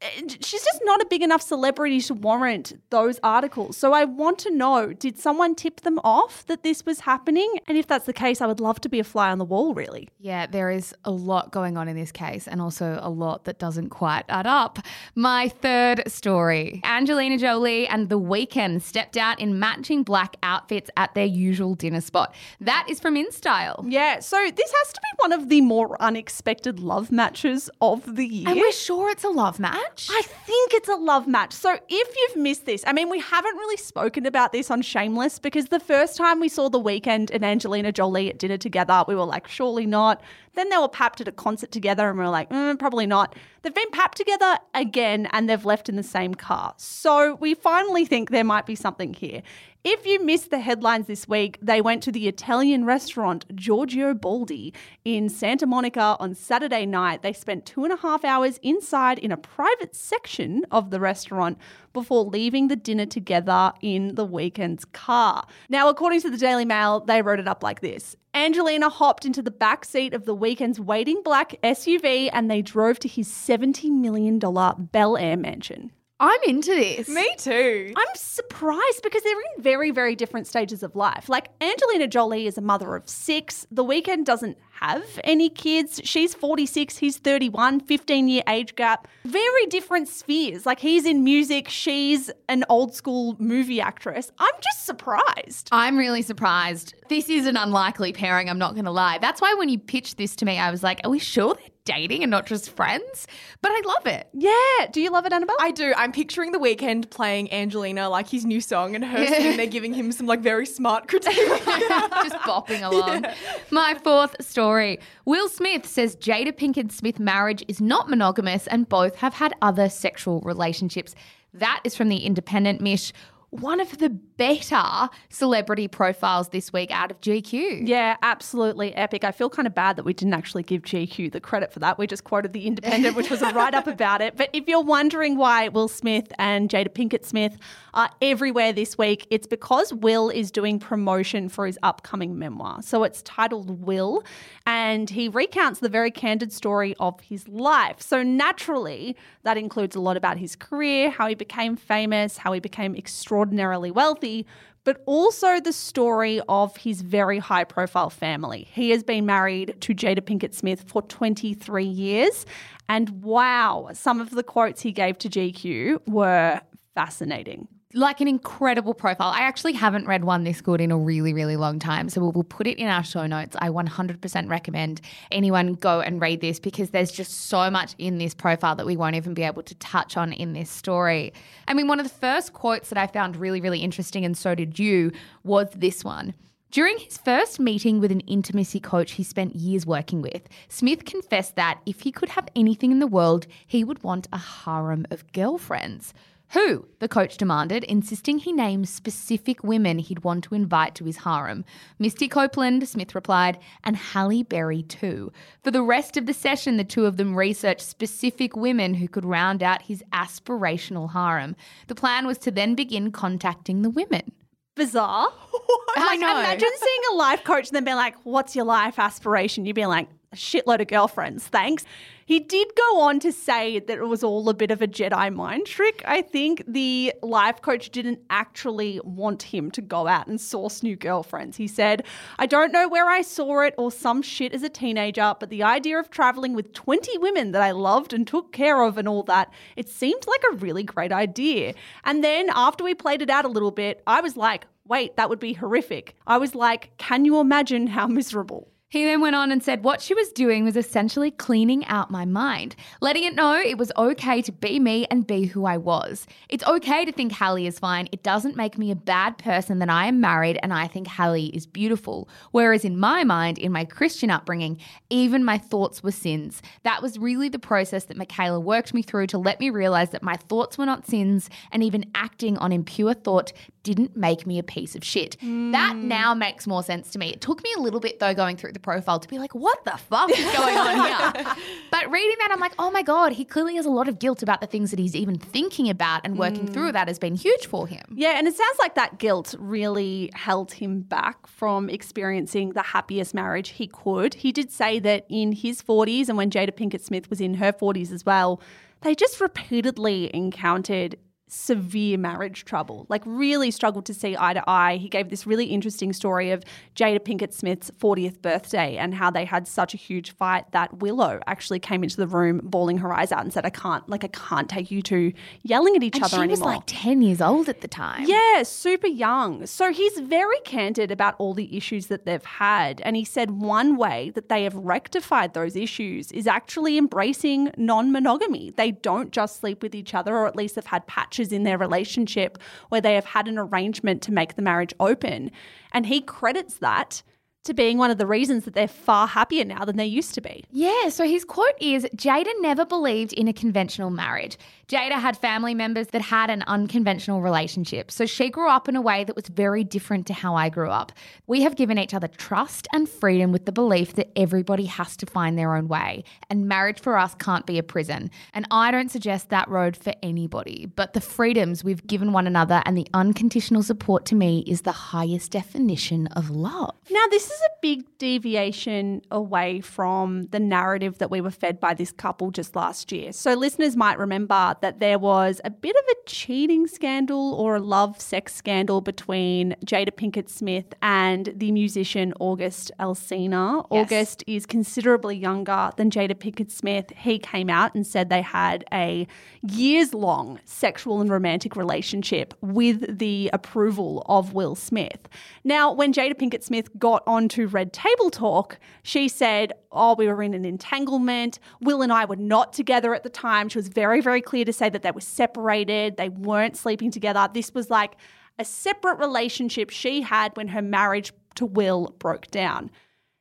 [0.00, 3.76] she's just not a big enough celebrity to warrant those articles.
[3.76, 7.52] So I want to know did someone tip them off that this was happening?
[7.66, 9.74] And if that's the case, I would love to be a fly on the wall,
[9.74, 10.08] really.
[10.18, 13.58] Yeah, there is a lot going on in this case and also a lot that
[13.58, 14.78] doesn't quite add up.
[15.14, 21.14] My third story Angelina Jolie and The Weeknd stepped out in matching black outfits at
[21.14, 22.34] their usual dinner spot.
[22.60, 23.84] That is from InStyle.
[23.88, 28.26] Yeah, so this has to be one of the more unexpected love matches of the
[28.26, 28.48] year.
[28.48, 29.87] And we're sure it's a love match.
[30.10, 31.52] I think it's a love match.
[31.52, 35.38] So if you've missed this, I mean, we haven't really spoken about this on Shameless
[35.38, 39.14] because the first time we saw The Weeknd and Angelina Jolie at dinner together, we
[39.14, 40.20] were like, surely not.
[40.54, 43.36] Then they were papped at a concert together and we were like, mm, probably not.
[43.62, 46.74] They've been papped together again and they've left in the same car.
[46.76, 49.42] So we finally think there might be something here.
[49.84, 54.74] If you missed the headlines this week, they went to the Italian restaurant Giorgio Baldi
[55.04, 57.22] in Santa Monica on Saturday night.
[57.22, 61.58] They spent two and a half hours inside in a private section of the restaurant
[61.92, 65.46] before leaving the dinner together in the Weeknd's car.
[65.68, 68.16] Now, according to the Daily Mail, they wrote it up like this.
[68.34, 72.98] Angelina hopped into the back seat of the Weeknd's waiting black SUV and they drove
[72.98, 75.92] to his $70 million Bel Air mansion.
[76.20, 77.08] I'm into this.
[77.08, 77.92] Me too.
[77.96, 81.28] I'm surprised because they're in very, very different stages of life.
[81.28, 83.66] Like Angelina Jolie is a mother of six.
[83.70, 86.00] The Weeknd doesn't have any kids.
[86.04, 89.06] She's 46, he's 31, 15 year age gap.
[89.24, 90.66] Very different spheres.
[90.66, 94.32] Like he's in music, she's an old school movie actress.
[94.38, 95.68] I'm just surprised.
[95.70, 96.94] I'm really surprised.
[97.08, 99.18] This is an unlikely pairing, I'm not going to lie.
[99.18, 101.70] That's why when you pitched this to me, I was like, are we sure they're
[101.88, 103.26] dating and not just friends?
[103.62, 104.28] But I love it.
[104.32, 104.86] Yeah.
[104.92, 105.56] Do you love it, Annabelle?
[105.60, 105.92] I do.
[105.96, 109.94] I'm picturing the Weeknd playing Angelina like his new song and her sitting there giving
[109.94, 111.36] him some like very smart critique.
[111.38, 113.24] just bopping along.
[113.70, 119.16] My fourth story Will Smith says Jada Pinkett Smith marriage is not monogamous and both
[119.16, 121.14] have had other sexual relationships.
[121.54, 123.12] That is from the Independent Mish
[123.50, 127.88] one of the better celebrity profiles this week out of GQ.
[127.88, 129.24] Yeah, absolutely epic.
[129.24, 131.98] I feel kind of bad that we didn't actually give GQ the credit for that.
[131.98, 134.36] We just quoted The Independent, which was a write up about it.
[134.36, 137.56] But if you're wondering why Will Smith and Jada Pinkett Smith
[137.94, 142.82] are everywhere this week, it's because Will is doing promotion for his upcoming memoir.
[142.82, 144.24] So it's titled Will,
[144.66, 148.02] and he recounts the very candid story of his life.
[148.02, 152.60] So naturally, that includes a lot about his career, how he became famous, how he
[152.60, 154.46] became extraordinary extraordinarily wealthy,
[154.82, 158.66] but also the story of his very high profile family.
[158.72, 162.46] He has been married to Jada Pinkett Smith for 23 years.
[162.88, 166.60] And wow, some of the quotes he gave to GQ were
[166.94, 169.28] fascinating like an incredible profile.
[169.28, 172.10] I actually haven't read one this good in a really, really long time.
[172.10, 173.56] So we'll, we'll, put it in our show notes.
[173.60, 178.34] I 100% recommend anyone go and read this because there's just so much in this
[178.34, 181.32] profile that we won't even be able to touch on in this story.
[181.66, 184.54] I mean, one of the first quotes that I found really, really interesting, and so
[184.54, 185.12] did you,
[185.44, 186.34] was this one.
[186.70, 191.56] During his first meeting with an intimacy coach he spent years working with, Smith confessed
[191.56, 195.32] that if he could have anything in the world, he would want a harem of
[195.32, 196.12] girlfriends.
[196.52, 196.86] Who?
[196.98, 201.64] The coach demanded, insisting he name specific women he'd want to invite to his harem.
[201.98, 205.30] Misty Copeland, Smith replied, and Halle Berry too.
[205.62, 209.26] For the rest of the session, the two of them researched specific women who could
[209.26, 211.54] round out his aspirational harem.
[211.86, 214.32] The plan was to then begin contacting the women.
[214.74, 215.28] Bizarre.
[215.96, 216.38] I like, know.
[216.38, 219.66] Imagine seeing a life coach and then being like, What's your life aspiration?
[219.66, 221.84] You'd be like, a shitload of girlfriends, thanks.
[222.28, 225.34] He did go on to say that it was all a bit of a Jedi
[225.34, 226.02] mind trick.
[226.06, 230.94] I think the life coach didn't actually want him to go out and source new
[230.94, 231.56] girlfriends.
[231.56, 232.04] He said,
[232.38, 235.62] I don't know where I saw it or some shit as a teenager, but the
[235.62, 239.22] idea of traveling with 20 women that I loved and took care of and all
[239.22, 241.72] that, it seemed like a really great idea.
[242.04, 245.30] And then after we played it out a little bit, I was like, wait, that
[245.30, 246.14] would be horrific.
[246.26, 248.68] I was like, can you imagine how miserable?
[248.90, 252.24] He then went on and said what she was doing was essentially cleaning out my
[252.24, 256.26] mind, letting it know it was okay to be me and be who I was.
[256.48, 258.08] It's okay to think Halle is fine.
[258.12, 261.48] It doesn't make me a bad person that I am married and I think Halle
[261.48, 262.30] is beautiful.
[262.52, 266.62] Whereas in my mind, in my Christian upbringing, even my thoughts were sins.
[266.84, 270.22] That was really the process that Michaela worked me through to let me realize that
[270.22, 274.62] my thoughts were not sins and even acting on impure thought didn't make me a
[274.62, 275.36] piece of shit.
[275.40, 276.02] That mm.
[276.02, 277.30] now makes more sense to me.
[277.30, 279.84] It took me a little bit though going through the profile to be like, what
[279.84, 281.54] the fuck is going on here?
[281.90, 284.42] but reading that, I'm like, oh my God, he clearly has a lot of guilt
[284.42, 286.72] about the things that he's even thinking about and working mm.
[286.72, 288.04] through that has been huge for him.
[288.14, 293.34] Yeah, and it sounds like that guilt really held him back from experiencing the happiest
[293.34, 294.34] marriage he could.
[294.34, 297.72] He did say that in his 40s and when Jada Pinkett Smith was in her
[297.72, 298.60] 40s as well,
[299.02, 301.16] they just repeatedly encountered
[301.48, 304.96] severe marriage trouble, like really struggled to see eye to eye.
[304.96, 306.62] He gave this really interesting story of
[306.94, 311.40] Jada Pinkett Smith's 40th birthday and how they had such a huge fight that Willow
[311.46, 314.28] actually came into the room bawling her eyes out and said, I can't, like, I
[314.28, 315.32] can't take you two
[315.62, 316.50] yelling at each And other she anymore.
[316.50, 318.24] was like 10 years old at the time.
[318.26, 319.66] Yeah, super young.
[319.66, 323.00] So he's very candid about all the issues that they've had.
[323.02, 328.12] And he said one way that they have rectified those issues is actually embracing non
[328.12, 328.70] monogamy.
[328.76, 331.06] They don't just sleep with each other, or at least they've had
[331.38, 335.50] in their relationship where they have had an arrangement to make the marriage open.
[335.92, 337.22] And he credits that
[337.68, 340.40] to being one of the reasons that they're far happier now than they used to
[340.40, 340.64] be.
[340.70, 344.58] Yeah, so his quote is Jada never believed in a conventional marriage.
[344.88, 348.10] Jada had family members that had an unconventional relationship.
[348.10, 350.88] So she grew up in a way that was very different to how I grew
[350.88, 351.12] up.
[351.46, 355.26] We have given each other trust and freedom with the belief that everybody has to
[355.26, 356.24] find their own way.
[356.48, 358.30] And marriage for us can't be a prison.
[358.54, 360.86] And I don't suggest that road for anybody.
[360.86, 364.92] But the freedoms we've given one another and the unconditional support to me is the
[364.92, 366.94] highest definition of love.
[367.10, 371.94] Now, this is a big deviation away from the narrative that we were fed by
[371.94, 373.32] this couple just last year.
[373.32, 377.80] So, listeners might remember that there was a bit of a cheating scandal or a
[377.80, 383.86] love sex scandal between Jada Pinkett Smith and the musician August Alsina.
[383.90, 387.12] August is considerably younger than Jada Pinkett Smith.
[387.16, 389.26] He came out and said they had a
[389.62, 395.28] years long sexual and romantic relationship with the approval of Will Smith.
[395.64, 400.42] Now, when Jada Pinkett Smith got onto Red Table Talk, she said, Oh, we were
[400.42, 401.60] in an entanglement.
[401.80, 403.68] Will and I were not together at the time.
[403.68, 407.48] She was very, very clear to say that they were separated, they weren't sleeping together.
[407.54, 408.16] This was like
[408.58, 412.90] a separate relationship she had when her marriage to Will broke down.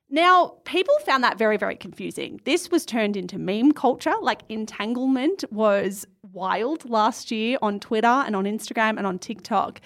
[0.10, 2.40] Now, people found that very, very confusing.
[2.46, 4.14] This was turned into meme culture.
[4.22, 9.82] Like, entanglement was wild last year on Twitter and on Instagram and on TikTok.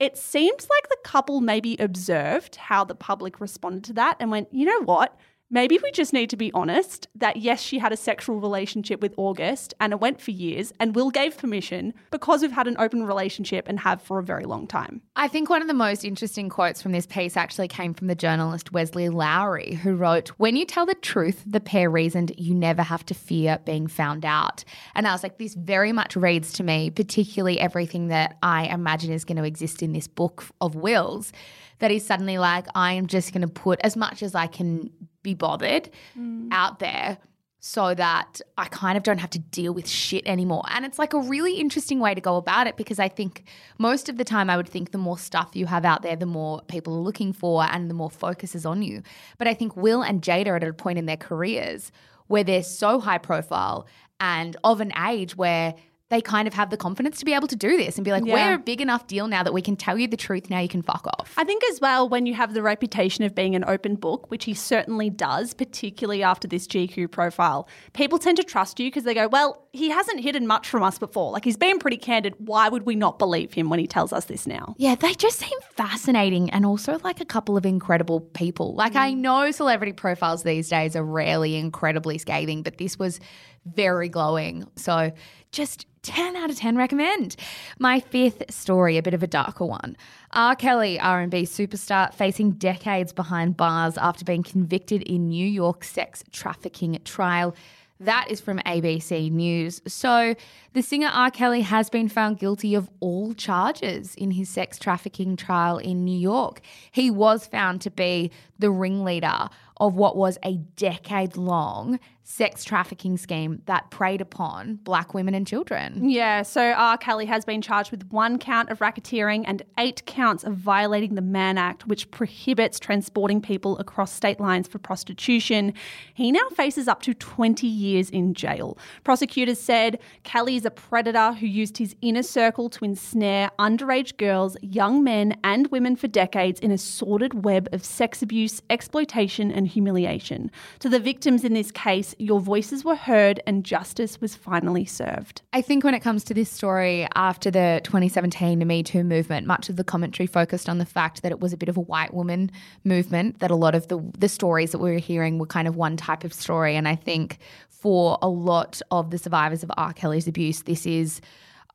[0.00, 4.48] It seems like the couple maybe observed how the public responded to that and went,
[4.50, 5.14] you know what?
[5.52, 9.12] Maybe we just need to be honest that yes, she had a sexual relationship with
[9.16, 13.04] August and it went for years, and Will gave permission because we've had an open
[13.04, 15.02] relationship and have for a very long time.
[15.16, 18.14] I think one of the most interesting quotes from this piece actually came from the
[18.14, 22.82] journalist Wesley Lowery, who wrote, When you tell the truth, the pair reasoned you never
[22.82, 24.62] have to fear being found out.
[24.94, 29.12] And I was like, this very much reads to me, particularly everything that I imagine
[29.12, 31.32] is going to exist in this book of wills,
[31.80, 34.90] that he's suddenly like, I am just going to put as much as I can
[35.22, 36.48] be bothered mm.
[36.50, 37.18] out there
[37.60, 40.62] so that I kind of don't have to deal with shit anymore.
[40.70, 43.44] And it's like a really interesting way to go about it because I think
[43.78, 46.24] most of the time I would think the more stuff you have out there, the
[46.26, 49.02] more people are looking for and the more focus is on you.
[49.36, 51.92] But I think Will and Jada are at a point in their careers
[52.28, 53.86] where they're so high profile
[54.20, 55.74] and of an age where
[56.10, 58.26] they kind of have the confidence to be able to do this and be like,
[58.26, 58.34] Yeah.
[58.34, 60.50] we're a big enough deal now that we can tell you the truth.
[60.50, 61.32] Now you can fuck off.
[61.36, 64.44] I think as well, when you have the reputation of being an open book, which
[64.44, 69.14] he certainly does, particularly after this GQ profile, people tend to trust you because they
[69.14, 71.30] go, well, he hasn't hidden much from us before.
[71.30, 72.34] Like he's been pretty candid.
[72.38, 74.74] Why would we not believe him when he tells us this now?
[74.78, 78.74] Yeah, they just seem fascinating and also like a couple of incredible people.
[78.74, 79.18] Like, I mm.
[79.18, 83.20] know celebrity profiles these days are rarely incredibly scathing, but this was
[83.66, 84.66] very glowing.
[84.76, 85.12] So,
[85.52, 87.36] just 10 out of 10 recommend.
[87.78, 89.96] My fifth story, a bit of a darker one.
[90.32, 90.56] R.
[90.56, 96.98] Kelly, R&B superstar, facing decades behind bars after being convicted in New York sex trafficking
[97.04, 97.54] trial.
[98.00, 99.82] That is from ABC News.
[99.86, 100.34] So,
[100.72, 101.30] the singer R.
[101.30, 106.18] Kelly has been found guilty of all charges in his sex trafficking trial in New
[106.18, 106.62] York.
[106.90, 111.98] He was found to be the ringleader of what was a decade long
[112.30, 116.08] sex trafficking scheme that preyed upon black women and children.
[116.08, 116.96] Yeah, so R.
[116.96, 121.22] Kelly has been charged with one count of racketeering and eight counts of violating the
[121.22, 125.74] Mann Act, which prohibits transporting people across state lines for prostitution.
[126.14, 128.78] He now faces up to 20 years in jail.
[129.02, 134.56] Prosecutors said Kelly is a predator who used his inner circle to ensnare underage girls,
[134.62, 139.66] young men, and women for decades in a sordid web of sex abuse, exploitation, and
[139.70, 140.50] humiliation.
[140.80, 145.42] To the victims in this case, your voices were heard and justice was finally served.
[145.52, 149.68] I think when it comes to this story, after the 2017 Me Too movement, much
[149.68, 152.12] of the commentary focused on the fact that it was a bit of a white
[152.12, 152.50] woman
[152.84, 155.76] movement, that a lot of the, the stories that we were hearing were kind of
[155.76, 156.76] one type of story.
[156.76, 159.92] And I think for a lot of the survivors of R.
[159.92, 161.20] Kelly's abuse, this is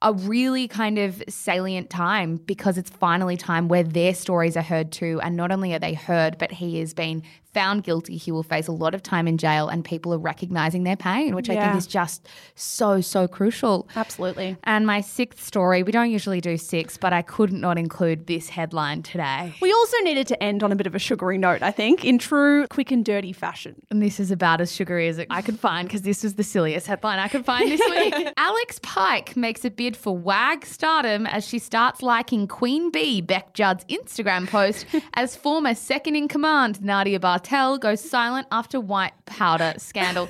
[0.01, 4.91] a really kind of salient time because it's finally time where their stories are heard
[4.91, 5.19] too.
[5.23, 7.23] And not only are they heard, but he has been
[7.55, 8.17] found guilty.
[8.17, 11.33] He will face a lot of time in jail, and people are recognizing their pain,
[11.35, 13.87] which I think is just so, so crucial.
[13.95, 14.57] Absolutely.
[14.65, 18.49] And my sixth story, we don't usually do six, but I could not include this
[18.49, 19.55] headline today.
[19.61, 22.17] We also needed to end on a bit of a sugary note, I think, in
[22.17, 23.81] true quick and dirty fashion.
[23.89, 26.87] And this is about as sugary as I could find because this was the silliest
[26.87, 28.33] headline I could find this week.
[28.35, 33.53] Alex Pike makes a bid for WAG stardom as she starts liking Queen Bee, Beck
[33.53, 34.83] Judd's Instagram post,
[35.13, 40.27] as former second in command Nadia Bartel goes silent after white powder scandal.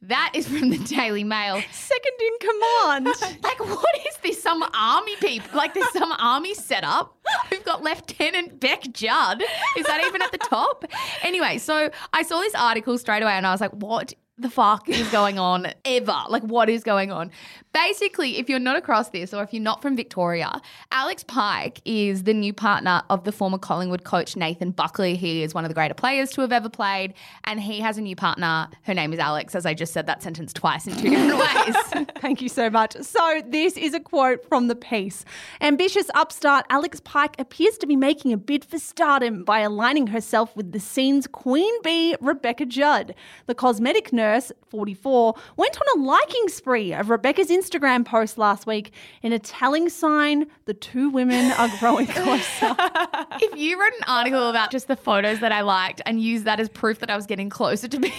[0.00, 1.60] That is from the Daily Mail.
[1.70, 3.08] Second in command.
[3.42, 4.42] Like, what is this?
[4.42, 5.54] Some army people?
[5.54, 7.14] Like, there's some army setup.
[7.50, 9.42] We've got Lieutenant Beck Judd.
[9.76, 10.86] Is that even at the top?
[11.22, 14.88] Anyway, so I saw this article straight away and I was like, what the fuck
[14.88, 16.22] is going on ever?
[16.28, 17.30] Like, what is going on?
[17.74, 20.62] Basically, if you're not across this or if you're not from Victoria,
[20.92, 25.16] Alex Pike is the new partner of the former Collingwood coach Nathan Buckley.
[25.16, 28.00] He is one of the greater players to have ever played, and he has a
[28.00, 28.68] new partner.
[28.82, 31.36] Her name is Alex, as I just said that sentence twice in two different
[31.96, 32.06] ways.
[32.20, 32.94] Thank you so much.
[33.02, 35.24] So, this is a quote from the piece.
[35.60, 40.54] Ambitious upstart Alex Pike appears to be making a bid for stardom by aligning herself
[40.54, 43.16] with the scene's queen bee, Rebecca Judd.
[43.46, 47.63] The cosmetic nurse, 44, went on a liking spree of Rebecca's Instagram
[48.04, 48.92] post last week
[49.22, 52.74] in a telling sign the two women are growing closer.
[53.40, 56.60] if you wrote an article about just the photos that I liked and used that
[56.60, 58.12] as proof that I was getting closer to me,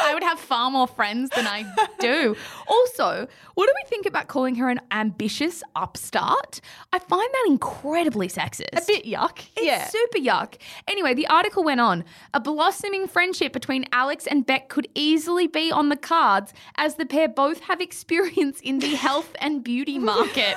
[0.00, 1.64] I would have far more friends than I
[2.00, 2.36] do.
[2.68, 6.60] Also, what do we think about calling her an ambitious upstart?
[6.92, 8.72] I find that incredibly sexist.
[8.72, 9.40] a bit yuck.
[9.56, 9.86] It's yeah.
[9.88, 10.54] super yuck.
[10.88, 12.04] Anyway, the article went on.
[12.32, 17.04] A blossoming friendship between Alex and Beck could easily be on the cards as the
[17.04, 20.56] pair both have experience in the health and beauty market.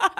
[0.00, 0.10] Beck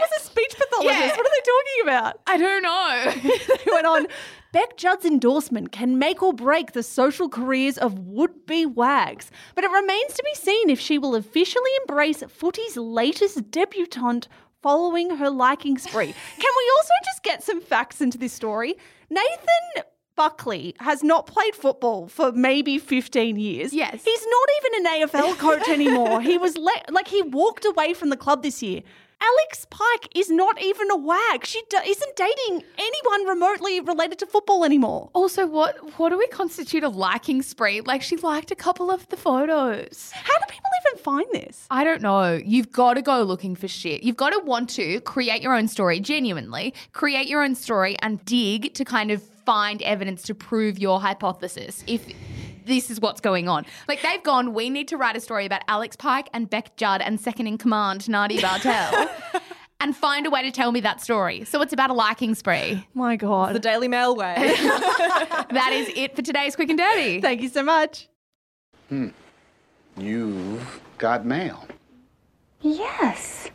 [0.00, 1.00] was a speech pathologist.
[1.00, 1.16] Yeah.
[1.16, 2.20] What are they talking about?
[2.26, 3.56] I don't know.
[3.64, 4.06] He went on.
[4.52, 9.62] Beck Judd's endorsement can make or break the social careers of would be wags, but
[9.62, 14.26] it remains to be seen if she will officially embrace footy's latest debutante
[14.60, 16.12] following her liking spree.
[16.38, 18.74] Can we also just get some facts into this story?
[19.08, 19.84] Nathan
[20.16, 23.72] Buckley has not played football for maybe 15 years.
[23.72, 24.02] Yes.
[24.04, 26.20] He's not even an AFL coach anymore.
[26.20, 28.82] he was le- like he walked away from the club this year.
[29.22, 31.44] Alex Pike is not even a wag.
[31.44, 35.10] She d- isn't dating anyone remotely related to football anymore.
[35.12, 37.80] Also, what what do we constitute a liking spree?
[37.80, 40.10] Like she liked a couple of the photos.
[40.14, 41.66] How do people even find this?
[41.70, 42.40] I don't know.
[42.44, 44.02] You've got to go looking for shit.
[44.02, 48.24] You've got to want to create your own story, genuinely create your own story and
[48.24, 51.84] dig to kind of find evidence to prove your hypothesis.
[51.86, 52.06] If
[52.70, 53.66] this is what's going on.
[53.88, 57.02] Like they've gone, we need to write a story about Alex Pike and Beck Judd
[57.02, 59.10] and second in command, Nadi Bartel.
[59.82, 61.44] And find a way to tell me that story.
[61.46, 62.86] So it's about a liking spree.
[62.92, 63.54] My God.
[63.54, 64.34] The Daily Mail way.
[65.52, 67.22] That is it for today's Quick and Dirty.
[67.22, 68.06] Thank you so much.
[68.90, 69.08] Hmm.
[69.96, 71.66] You've got mail.
[72.60, 73.48] Yes.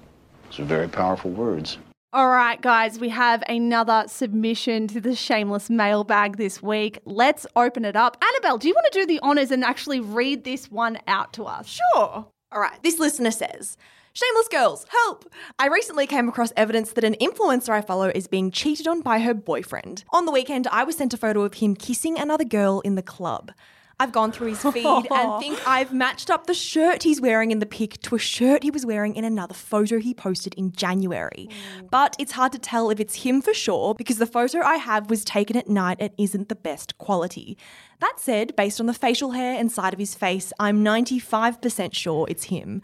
[0.49, 1.77] Those are very powerful words.
[2.15, 6.99] All right, guys, we have another submission to the shameless mailbag this week.
[7.03, 8.15] Let's open it up.
[8.23, 11.43] Annabelle, do you want to do the honors and actually read this one out to
[11.43, 11.67] us?
[11.67, 11.91] Sure.
[11.93, 12.81] All right.
[12.83, 13.75] This listener says,
[14.13, 15.29] Shameless girls, help!
[15.59, 19.19] I recently came across evidence that an influencer I follow is being cheated on by
[19.19, 20.05] her boyfriend.
[20.11, 23.03] On the weekend, I was sent a photo of him kissing another girl in the
[23.03, 23.51] club.
[23.99, 27.59] I've gone through his feed and think I've matched up the shirt he's wearing in
[27.59, 31.47] the pic to a shirt he was wearing in another photo he posted in January.
[31.49, 31.89] Mm.
[31.89, 35.09] But it's hard to tell if it's him for sure because the photo I have
[35.09, 37.57] was taken at night and isn't the best quality.
[38.01, 42.27] That said, based on the facial hair and side of his face, I'm 95% sure
[42.29, 42.81] it's him.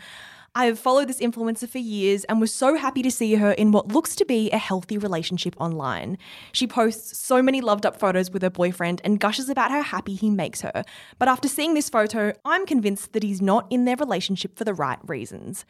[0.54, 3.72] I have followed this influencer for years and was so happy to see her in
[3.72, 6.18] what looks to be a healthy relationship online.
[6.52, 10.14] She posts so many loved up photos with her boyfriend and gushes about how happy
[10.14, 10.84] he makes her.
[11.18, 14.74] But after seeing this photo, I'm convinced that he's not in their relationship for the
[14.74, 15.64] right reasons.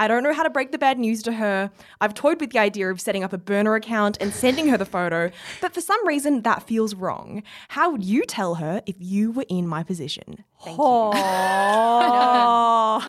[0.00, 1.72] I don't know how to break the bad news to her.
[2.00, 4.86] I've toyed with the idea of setting up a burner account and sending her the
[4.86, 7.42] photo, but for some reason that feels wrong.
[7.70, 10.44] How would you tell her if you were in my position?
[10.62, 11.12] Thank you.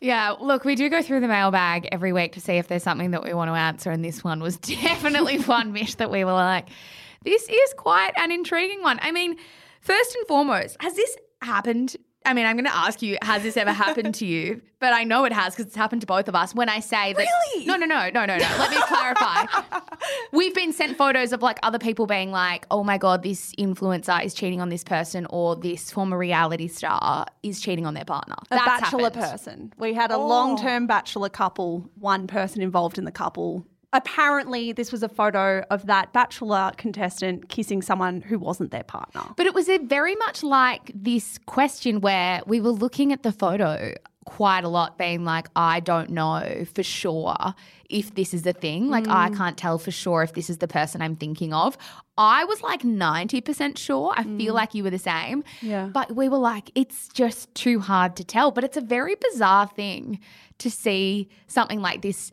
[0.02, 3.10] Yeah, look, we do go through the mailbag every week to see if there's something
[3.10, 6.32] that we want to answer, and this one was definitely one, Mish, that we were
[6.32, 6.68] like,
[7.24, 8.98] this is quite an intriguing one.
[9.02, 9.36] I mean,
[9.80, 11.96] first and foremost, has this happened?
[12.24, 14.60] I mean, I'm going to ask you, has this ever happened to you?
[14.78, 16.54] But I know it has because it's happened to both of us.
[16.54, 17.66] When I say that, Really?
[17.66, 18.48] no, no, no, no, no, no.
[18.58, 19.46] Let me clarify.
[20.32, 24.24] We've been sent photos of like other people being like, "Oh my god, this influencer
[24.24, 28.36] is cheating on this person," or "This former reality star is cheating on their partner."
[28.50, 29.22] a That's bachelor happened.
[29.22, 29.72] person.
[29.76, 30.26] We had a oh.
[30.26, 33.66] long term bachelor couple, one person involved in the couple.
[33.92, 39.22] Apparently, this was a photo of that bachelor contestant kissing someone who wasn't their partner.
[39.36, 43.94] But it was very much like this question where we were looking at the photo
[44.30, 47.54] quite a lot, being like, I don't know for sure
[47.88, 48.88] if this is a thing.
[48.88, 49.36] Like, I mm.
[49.36, 51.76] can't tell for sure if this is the person I'm thinking of.
[52.16, 54.12] I was like 90% sure.
[54.16, 54.56] I feel mm.
[54.56, 55.42] like you were the same.
[55.60, 55.86] Yeah.
[55.86, 58.52] But we were like, it's just too hard to tell.
[58.52, 60.20] But it's a very bizarre thing
[60.58, 62.32] to see something like this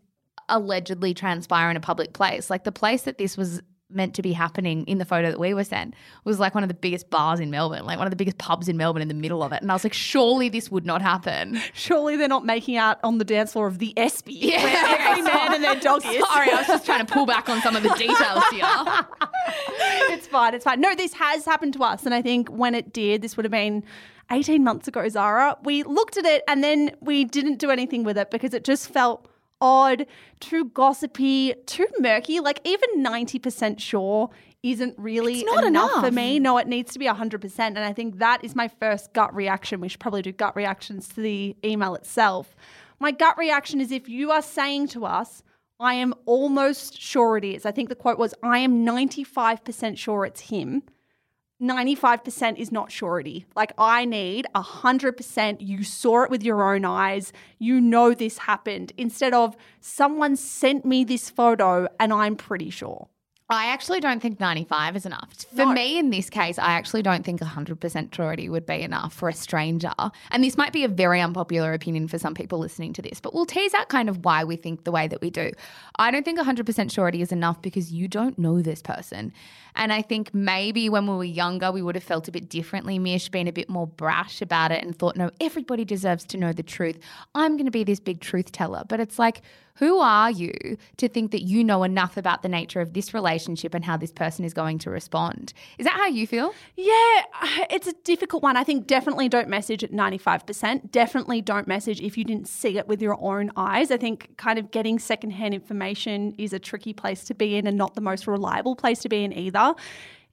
[0.49, 2.49] allegedly transpire in a public place.
[2.49, 5.53] Like the place that this was meant to be happening in the photo that we
[5.53, 5.93] were sent
[6.25, 8.67] was like one of the biggest bars in Melbourne, like one of the biggest pubs
[8.67, 9.61] in Melbourne in the middle of it.
[9.61, 11.59] And I was like, surely this would not happen.
[11.73, 15.21] Surely they're not making out on the dance floor of the Espy, Yeah, where every
[15.21, 16.23] man and their dog is.
[16.25, 18.65] Sorry, I was just trying to pull back on some of the details here.
[20.11, 20.53] it's fine.
[20.53, 20.81] It's fine.
[20.81, 22.05] No, this has happened to us.
[22.05, 23.83] And I think when it did, this would have been
[24.31, 25.57] 18 months ago, Zara.
[25.63, 28.89] We looked at it and then we didn't do anything with it because it just
[28.91, 29.29] felt
[29.61, 30.05] odd,
[30.39, 32.39] too gossipy, too murky.
[32.39, 34.29] Like even 90% sure
[34.63, 36.39] isn't really not enough, for me.
[36.39, 37.59] No, it needs to be 100%.
[37.59, 39.79] And I think that is my first gut reaction.
[39.79, 42.55] We should probably do gut reactions to the email itself.
[42.99, 45.43] My gut reaction is if you are saying to us,
[45.79, 47.65] I am almost sure it is.
[47.65, 50.81] I think the quote was, I am 95% sure it's him.
[51.61, 53.45] 95% is not surety.
[53.55, 57.33] Like, I need 100% you saw it with your own eyes.
[57.57, 58.93] You know this happened.
[58.97, 63.07] Instead of someone sent me this photo and I'm pretty sure.
[63.49, 65.29] I actually don't think 95 is enough.
[65.55, 65.71] For No.
[65.71, 69.33] me, in this case, I actually don't think 100% surety would be enough for a
[69.33, 69.93] stranger.
[70.31, 73.33] And this might be a very unpopular opinion for some people listening to this, but
[73.33, 75.51] we'll tease out kind of why we think the way that we do.
[75.97, 79.31] I don't think 100% surety is enough because you don't know this person.
[79.77, 82.99] And I think maybe when we were younger, we would have felt a bit differently,
[82.99, 86.51] Mish, been a bit more brash about it and thought, no, everybody deserves to know
[86.51, 86.97] the truth.
[87.33, 88.83] I'm going to be this big truth teller.
[88.89, 89.41] But it's like,
[89.77, 93.73] who are you to think that you know enough about the nature of this relationship
[93.73, 95.53] and how this person is going to respond?
[95.77, 96.53] Is that how you feel?
[96.75, 97.23] Yeah,
[97.69, 98.57] it's a difficult one.
[98.57, 100.91] I think definitely don't message at 95%.
[100.91, 103.91] Definitely don't message if you didn't see it with your own eyes.
[103.91, 107.77] I think kind of getting secondhand information is a tricky place to be in and
[107.77, 109.75] not the most reliable place to be in either.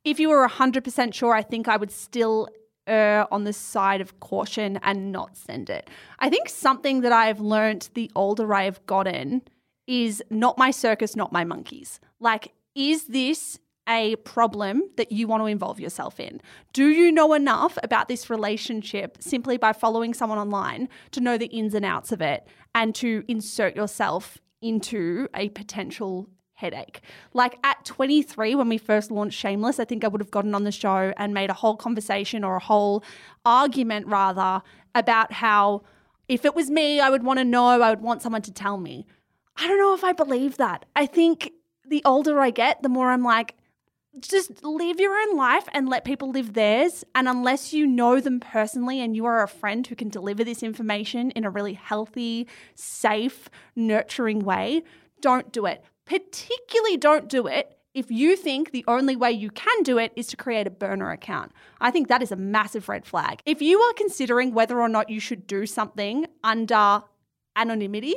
[0.05, 2.49] If you were 100% sure, I think I would still
[2.87, 5.89] err on the side of caution and not send it.
[6.19, 9.43] I think something that I've learnt the older I have gotten
[9.87, 12.01] is not my circus, not my monkeys.
[12.21, 13.59] Like, is this
[13.89, 16.41] a problem that you want to involve yourself in?
[16.73, 21.47] Do you know enough about this relationship simply by following someone online to know the
[21.47, 27.01] ins and outs of it and to insert yourself into a potential headache?
[27.33, 30.65] Like at 23, when we first launched Shameless, I think I would have gotten on
[30.65, 33.05] the show and made a whole conversation or a whole
[33.45, 34.63] argument rather
[34.95, 35.83] about how
[36.29, 38.79] if it was me, I would want to know, I would want someone to tell
[38.79, 39.07] me.
[39.57, 40.85] I don't know if I believe that.
[40.97, 41.53] I think
[41.87, 43.55] the older I get, the more I'm like,
[44.21, 47.05] just live your own life and let people live theirs.
[47.15, 50.63] And unless you know them personally and you are a friend who can deliver this
[50.63, 54.83] information in a really healthy, safe, nurturing way,
[55.21, 55.85] don't do it.
[56.07, 60.27] Particularly, don't do it if you think the only way you can do it is
[60.27, 61.53] to create a burner account.
[61.81, 63.41] I think that is a massive red flag.
[63.47, 67.03] If you are considering whether or not you should do something under
[67.57, 68.17] anonymity,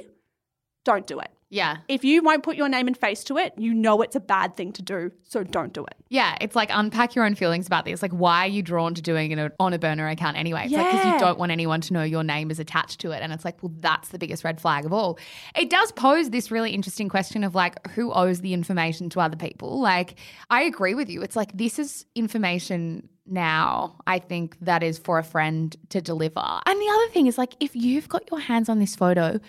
[0.83, 1.29] don't do it.
[1.49, 1.77] Yeah.
[1.87, 4.57] If you won't put your name and face to it, you know it's a bad
[4.57, 5.95] thing to do, so don't do it.
[6.09, 8.01] Yeah, it's like unpack your own feelings about this.
[8.01, 10.63] Like, why are you drawn to doing it on a burner account anyway?
[10.65, 13.21] It's like because you don't want anyone to know your name is attached to it.
[13.21, 15.17] And it's like, well, that's the biggest red flag of all.
[15.55, 19.37] It does pose this really interesting question of like, who owes the information to other
[19.37, 19.79] people?
[19.79, 20.15] Like,
[20.49, 21.21] I agree with you.
[21.21, 26.39] It's like, this is information now, I think, that is for a friend to deliver.
[26.65, 29.39] And the other thing is like, if you've got your hands on this photo,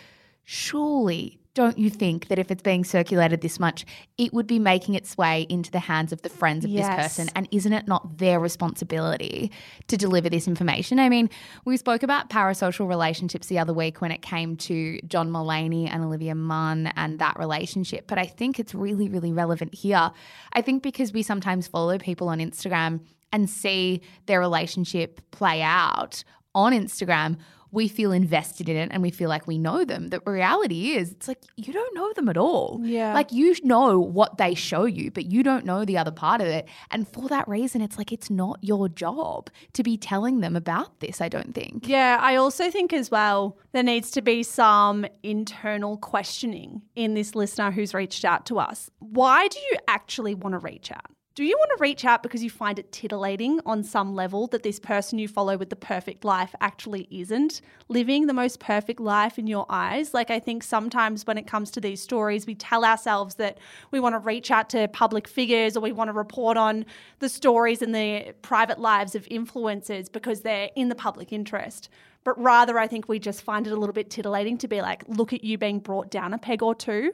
[0.44, 3.84] surely don't you think that if it's being circulated this much,
[4.16, 6.86] it would be making its way into the hands of the friends of Yes.
[6.86, 7.32] this person?
[7.34, 9.50] And isn't it not their responsibility
[9.88, 11.00] to deliver this information?
[11.00, 11.28] I mean,
[11.64, 16.04] we spoke about parasocial relationships the other week when it came to John Mulaney and
[16.04, 20.12] Olivia Munn and that relationship, but I think it's really, really relevant here.
[20.52, 23.00] I think because we sometimes follow people on Instagram
[23.32, 26.22] and see their relationship play out
[26.54, 27.36] on Instagram,
[27.70, 30.08] we feel invested in it and we feel like we know them.
[30.08, 32.80] The reality is, it's like you don't know them at all.
[32.82, 33.14] Yeah.
[33.14, 36.46] Like you know what they show you, but you don't know the other part of
[36.46, 36.68] it.
[36.90, 41.00] And for that reason, it's like it's not your job to be telling them about
[41.00, 41.88] this, I don't think.
[41.88, 47.34] Yeah, I also think as well there needs to be some internal questioning in this
[47.34, 48.90] listener who's reached out to us.
[48.98, 51.10] Why do you actually want to reach out?
[51.38, 54.64] Do you want to reach out because you find it titillating on some level that
[54.64, 59.38] this person you follow with the perfect life actually isn't living the most perfect life
[59.38, 60.12] in your eyes?
[60.12, 63.58] Like, I think sometimes when it comes to these stories, we tell ourselves that
[63.92, 66.84] we want to reach out to public figures or we want to report on
[67.20, 71.88] the stories and the private lives of influencers because they're in the public interest.
[72.24, 75.04] But rather, I think we just find it a little bit titillating to be like,
[75.06, 77.12] look at you being brought down a peg or two.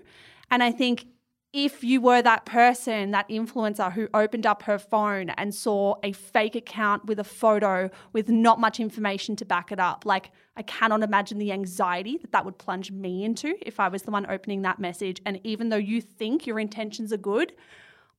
[0.50, 1.08] And I think
[1.55, 6.11] if you were that person, that influencer who opened up her phone and saw a
[6.11, 10.62] fake account with a photo with not much information to back it up, like I
[10.62, 14.26] cannot imagine the anxiety that that would plunge me into if I was the one
[14.28, 15.22] opening that message.
[15.24, 17.52] And even though you think your intentions are good,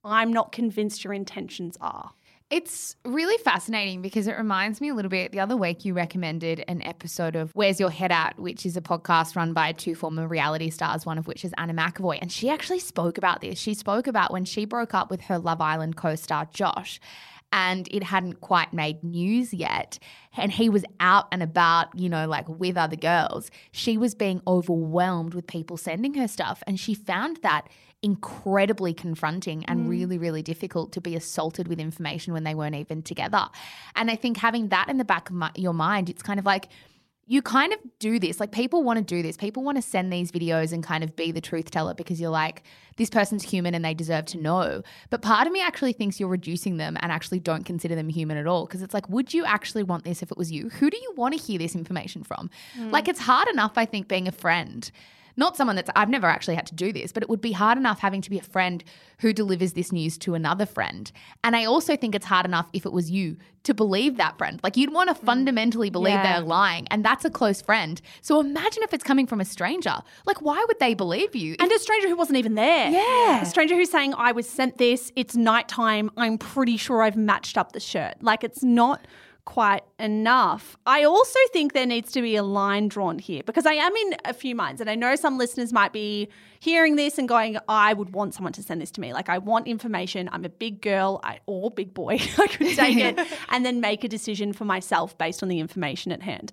[0.05, 2.13] I'm not convinced your intentions are.
[2.51, 5.31] It's really fascinating because it reminds me a little bit.
[5.31, 8.81] The other week, you recommended an episode of Where's Your Head At, which is a
[8.81, 12.19] podcast run by two former reality stars, one of which is Anna McEvoy.
[12.21, 13.57] And she actually spoke about this.
[13.57, 16.99] She spoke about when she broke up with her Love Island co star, Josh.
[17.51, 19.97] And it hadn't quite made news yet.
[20.37, 23.49] And he was out and about, you know, like with other girls.
[23.71, 26.61] She was being overwhelmed with people sending her stuff.
[26.67, 27.69] And she found that
[28.05, 29.89] incredibly confronting and mm.
[29.89, 33.47] really, really difficult to be assaulted with information when they weren't even together.
[33.95, 36.45] And I think having that in the back of my, your mind, it's kind of
[36.45, 36.67] like,
[37.25, 38.39] you kind of do this.
[38.39, 39.35] Like people want to do this.
[39.35, 42.29] People want to send these videos and kind of be the truth teller because you're
[42.29, 42.61] like,
[42.97, 44.83] this person's human and they deserve to know.
[45.09, 48.37] But part of me actually thinks you're reducing them and actually don't consider them human
[48.37, 48.67] at all.
[48.67, 50.69] Because it's like, would you actually want this if it was you?
[50.69, 52.51] Who do you want to hear this information from?
[52.77, 52.91] Mm.
[52.91, 54.91] Like it's hard enough, I think, being a friend.
[55.37, 57.77] Not someone that's, I've never actually had to do this, but it would be hard
[57.77, 58.83] enough having to be a friend
[59.19, 61.11] who delivers this news to another friend.
[61.43, 64.59] And I also think it's hard enough if it was you to believe that friend.
[64.63, 65.25] Like you'd want to mm.
[65.25, 66.23] fundamentally believe Yeah.
[66.23, 68.01] they're lying, and that's a close friend.
[68.21, 69.95] So imagine if it's coming from a stranger.
[70.25, 71.55] Like, why would they believe you?
[71.59, 72.89] And a stranger who wasn't even there.
[72.91, 73.41] Yeah.
[73.41, 77.57] A stranger who's saying, I was sent this, it's nighttime, I'm pretty sure I've matched
[77.57, 78.15] up the shirt.
[78.21, 79.07] Like, it's not
[79.45, 80.75] quite enough.
[80.85, 84.15] I also think there needs to be a line drawn here because I am in
[84.25, 86.29] a few minds, and I know some listeners might be
[86.59, 89.13] hearing this and going, I would want someone to send this to me.
[89.13, 90.29] Like, I want information.
[90.31, 92.13] I'm a big girl I, or big boy.
[92.37, 93.19] I could take it
[93.49, 96.51] and then make a decision for myself based on the information at hand.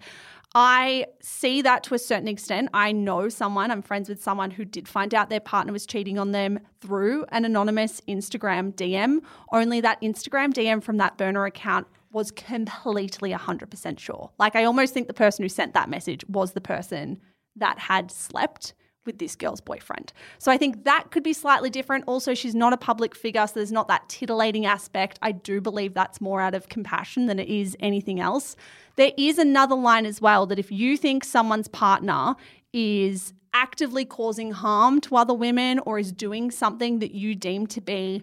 [0.54, 2.68] I see that to a certain extent.
[2.74, 6.18] I know someone, I'm friends with someone who did find out their partner was cheating
[6.18, 9.22] on them through an anonymous Instagram DM.
[9.50, 14.30] Only that Instagram DM from that burner account was completely 100% sure.
[14.38, 17.20] Like, I almost think the person who sent that message was the person
[17.56, 20.12] that had slept with this girl's boyfriend.
[20.38, 22.04] So I think that could be slightly different.
[22.06, 25.18] Also, she's not a public figure, so there's not that titillating aspect.
[25.22, 28.54] I do believe that's more out of compassion than it is anything else.
[28.96, 32.36] There is another line as well that if you think someone's partner
[32.72, 37.80] is actively causing harm to other women or is doing something that you deem to
[37.80, 38.22] be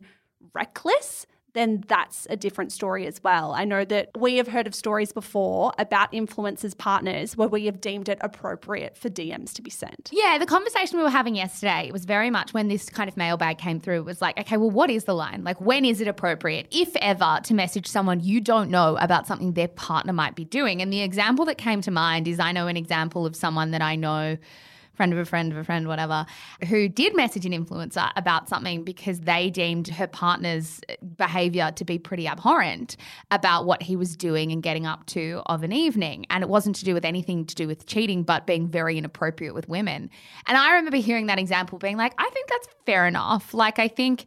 [0.54, 3.54] reckless, then that's a different story as well.
[3.54, 7.82] I know that we have heard of stories before about influencers' partners where we have
[7.82, 10.10] deemed it appropriate for DMs to be sent.
[10.12, 13.58] Yeah, the conversation we were having yesterday was very much when this kind of mailbag
[13.58, 14.00] came through.
[14.00, 15.44] It was like, okay, well, what is the line?
[15.44, 19.54] Like, when is it appropriate, if ever, to message someone you don't know about something
[19.54, 20.82] their partner might be doing?
[20.82, 23.82] And the example that came to mind is I know an example of someone that
[23.82, 24.38] I know.
[25.00, 26.26] Friend of a friend of a friend, whatever,
[26.68, 31.86] who did message an influencer about something because they deemed her partner's uh, behavior to
[31.86, 32.98] be pretty abhorrent
[33.32, 36.26] about what he was doing and getting up to of an evening.
[36.30, 39.54] And it wasn't to do with anything to do with cheating, but being very inappropriate
[39.54, 40.10] with women.
[40.48, 43.54] And I remember hearing that example being like, I think that's fair enough.
[43.54, 44.26] Like, I think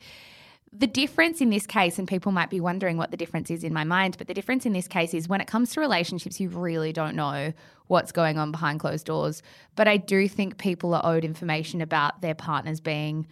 [0.73, 3.75] the difference in this case, and people might be wondering what the difference is in
[3.75, 6.49] my mind, but the difference in this case is when it comes to relationships, you
[6.49, 7.53] really don't know
[7.93, 9.43] what's going on behind closed doors.
[9.77, 13.29] But I do think people are owed information about their partners being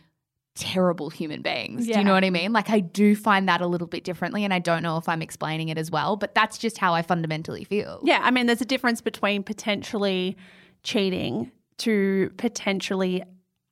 [0.54, 1.86] terrible human beings.
[1.86, 2.52] Do you know what I mean?
[2.52, 5.22] Like, I do find that a little bit differently, and I don't know if I'm
[5.22, 8.00] explaining it as well, but that's just how I fundamentally feel.
[8.04, 10.36] Yeah, I mean, there's a difference between potentially
[10.82, 13.22] cheating to potentially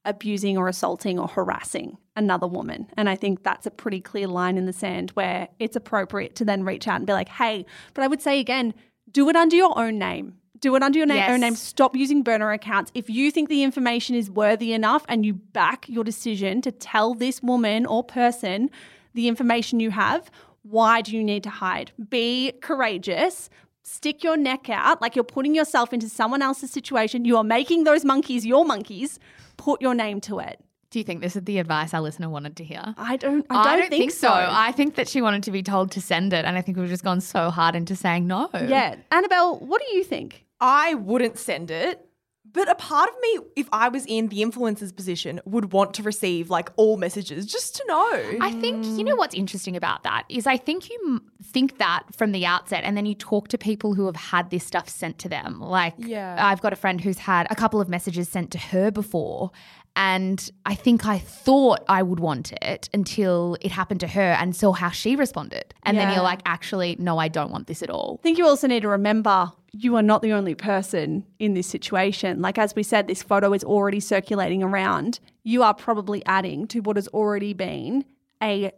[0.04, 2.88] abusing or assaulting or harassing another woman.
[2.96, 6.44] And I think that's a pretty clear line in the sand where it's appropriate to
[6.46, 8.72] then reach out and be like, hey, but I would say again,
[9.10, 10.38] do it under your own name.
[10.60, 11.30] Do it under your Yes.
[11.30, 11.54] own name.
[11.54, 12.90] Stop using burner accounts.
[12.94, 17.14] If you think the information is worthy enough and you back your decision to tell
[17.14, 18.70] this woman or person
[19.14, 20.30] the information you have,
[20.62, 21.92] why do you need to hide?
[22.10, 23.48] Be courageous.
[23.82, 27.24] Stick your neck out like you're putting yourself into someone else's situation.
[27.24, 29.18] You are making those monkeys your monkeys.
[29.56, 30.60] Put your name to it.
[30.90, 32.94] Do you think this is the advice our listener wanted to hear?
[32.96, 33.44] I don't.
[33.50, 34.30] I don't, think, so.
[34.30, 36.88] I think that she wanted to be told to send it, and I think we've
[36.88, 38.48] just gone so hard into saying no.
[38.54, 40.46] yeah, Annabelle, what do you think?
[40.60, 42.04] I wouldn't send it.
[42.50, 46.02] But a part of me, if I was in the influencer's position, would want to
[46.02, 48.38] receive like all messages just to know.
[48.40, 52.32] I think you know what's interesting about that is I think you think that from
[52.32, 55.28] the outset, and then you talk to people who have had this stuff sent to
[55.28, 55.60] them.
[55.60, 56.36] Like, Yeah.
[56.38, 59.50] I've got a friend who's had a couple of messages sent to her before,
[59.98, 64.54] and I think I thought I would want it until it happened to her, and
[64.54, 67.90] saw how she responded, and then you're like, actually, no, I don't want this at
[67.90, 68.18] all.
[68.20, 71.66] I think you also need to remember you are not the only person in this
[71.66, 72.40] situation.
[72.40, 75.18] Like, as we said, this photo is already circulating around.
[75.42, 78.04] You are probably adding to what has already been
[78.42, 78.70] a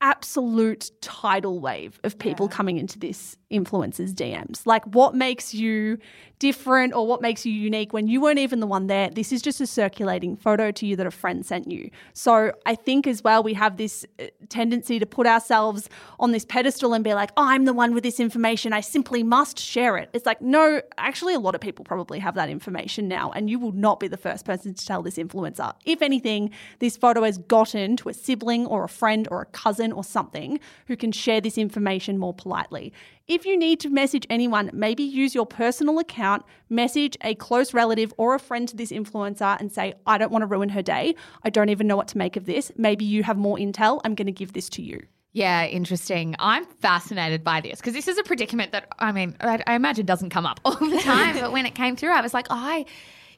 [0.00, 4.64] absolute tidal wave of people coming into this influencer's DMs.
[4.66, 5.98] Like, what makes you
[6.40, 9.08] different or what makes you unique when you weren't even the one there?
[9.10, 11.90] This is just a circulating photo to you that a friend sent you.
[12.14, 15.88] So, I think as well, we have this uh, tendency to put ourselves
[16.18, 18.72] on this pedestal and be like, oh, I'm the one with this information.
[18.72, 20.10] I simply must share it.
[20.12, 23.58] It's like, no, actually, a lot of people probably have that information now, and you
[23.58, 25.74] will not be the first person to tell this influencer.
[25.84, 29.92] If anything, this photo has gotten to a sibling or a friend or a cousin
[29.92, 32.92] or something who can share this information more politely.
[33.30, 38.12] If you need to message anyone, maybe use your personal account, message a close relative
[38.16, 41.14] or a friend to this influencer and say, I don't want to ruin her day.
[41.44, 42.72] I don't even know what to make of this.
[42.76, 44.00] Maybe you have more intel.
[44.04, 45.06] I'm going to give this to you.
[45.32, 46.34] Yeah, interesting.
[46.40, 50.06] I'm fascinated by this because this is a predicament that I mean, I, I imagine
[50.06, 51.36] doesn't come up all the time.
[51.40, 52.84] but when it came through, I was like, oh, I,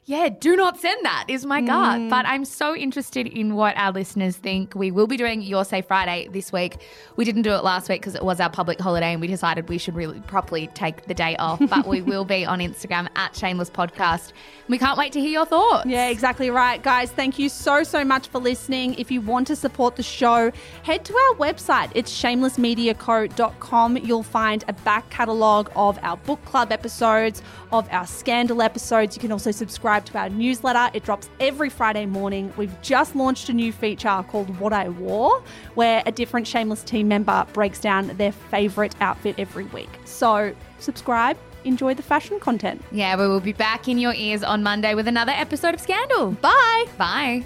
[0.05, 1.25] yeah, do not send that.
[1.29, 1.99] Is my gut.
[1.99, 2.09] Hmm.
[2.09, 4.75] But I'm so interested in what our listeners think.
[4.75, 6.77] We will be doing Your Say Friday this week.
[7.15, 9.69] We didn't do it last week because it was our public holiday, and we decided
[9.69, 11.61] we should really properly take the day off.
[11.73, 14.31] But we will be on Instagram at Shameless Podcast.
[14.67, 15.87] We can't wait to hear your thoughts.
[15.87, 16.83] Yeah, exactly right.
[16.83, 18.93] Guys, thank you so, so much for listening.
[18.95, 20.51] If you want to support the show,
[20.83, 21.91] head to our website.
[21.95, 23.97] It's shamelessmediaco.com.
[23.97, 27.41] You'll find a back catalogue of our book club episodes,
[27.71, 29.15] of our scandal episodes.
[29.15, 30.89] You can also subscribe to our newsletter.
[30.93, 32.53] It drops every Friday morning.
[32.57, 35.41] We've just launched a new feature called What I Wore,
[35.75, 39.89] where a different Shameless team member breaks down their favourite outfit every week.
[40.05, 42.81] So, subscribe, enjoy the fashion content.
[42.91, 46.31] Yeah, we will be back in your ears on Monday with another episode of Scandal.
[46.31, 46.85] Bye.
[46.97, 47.45] Bye.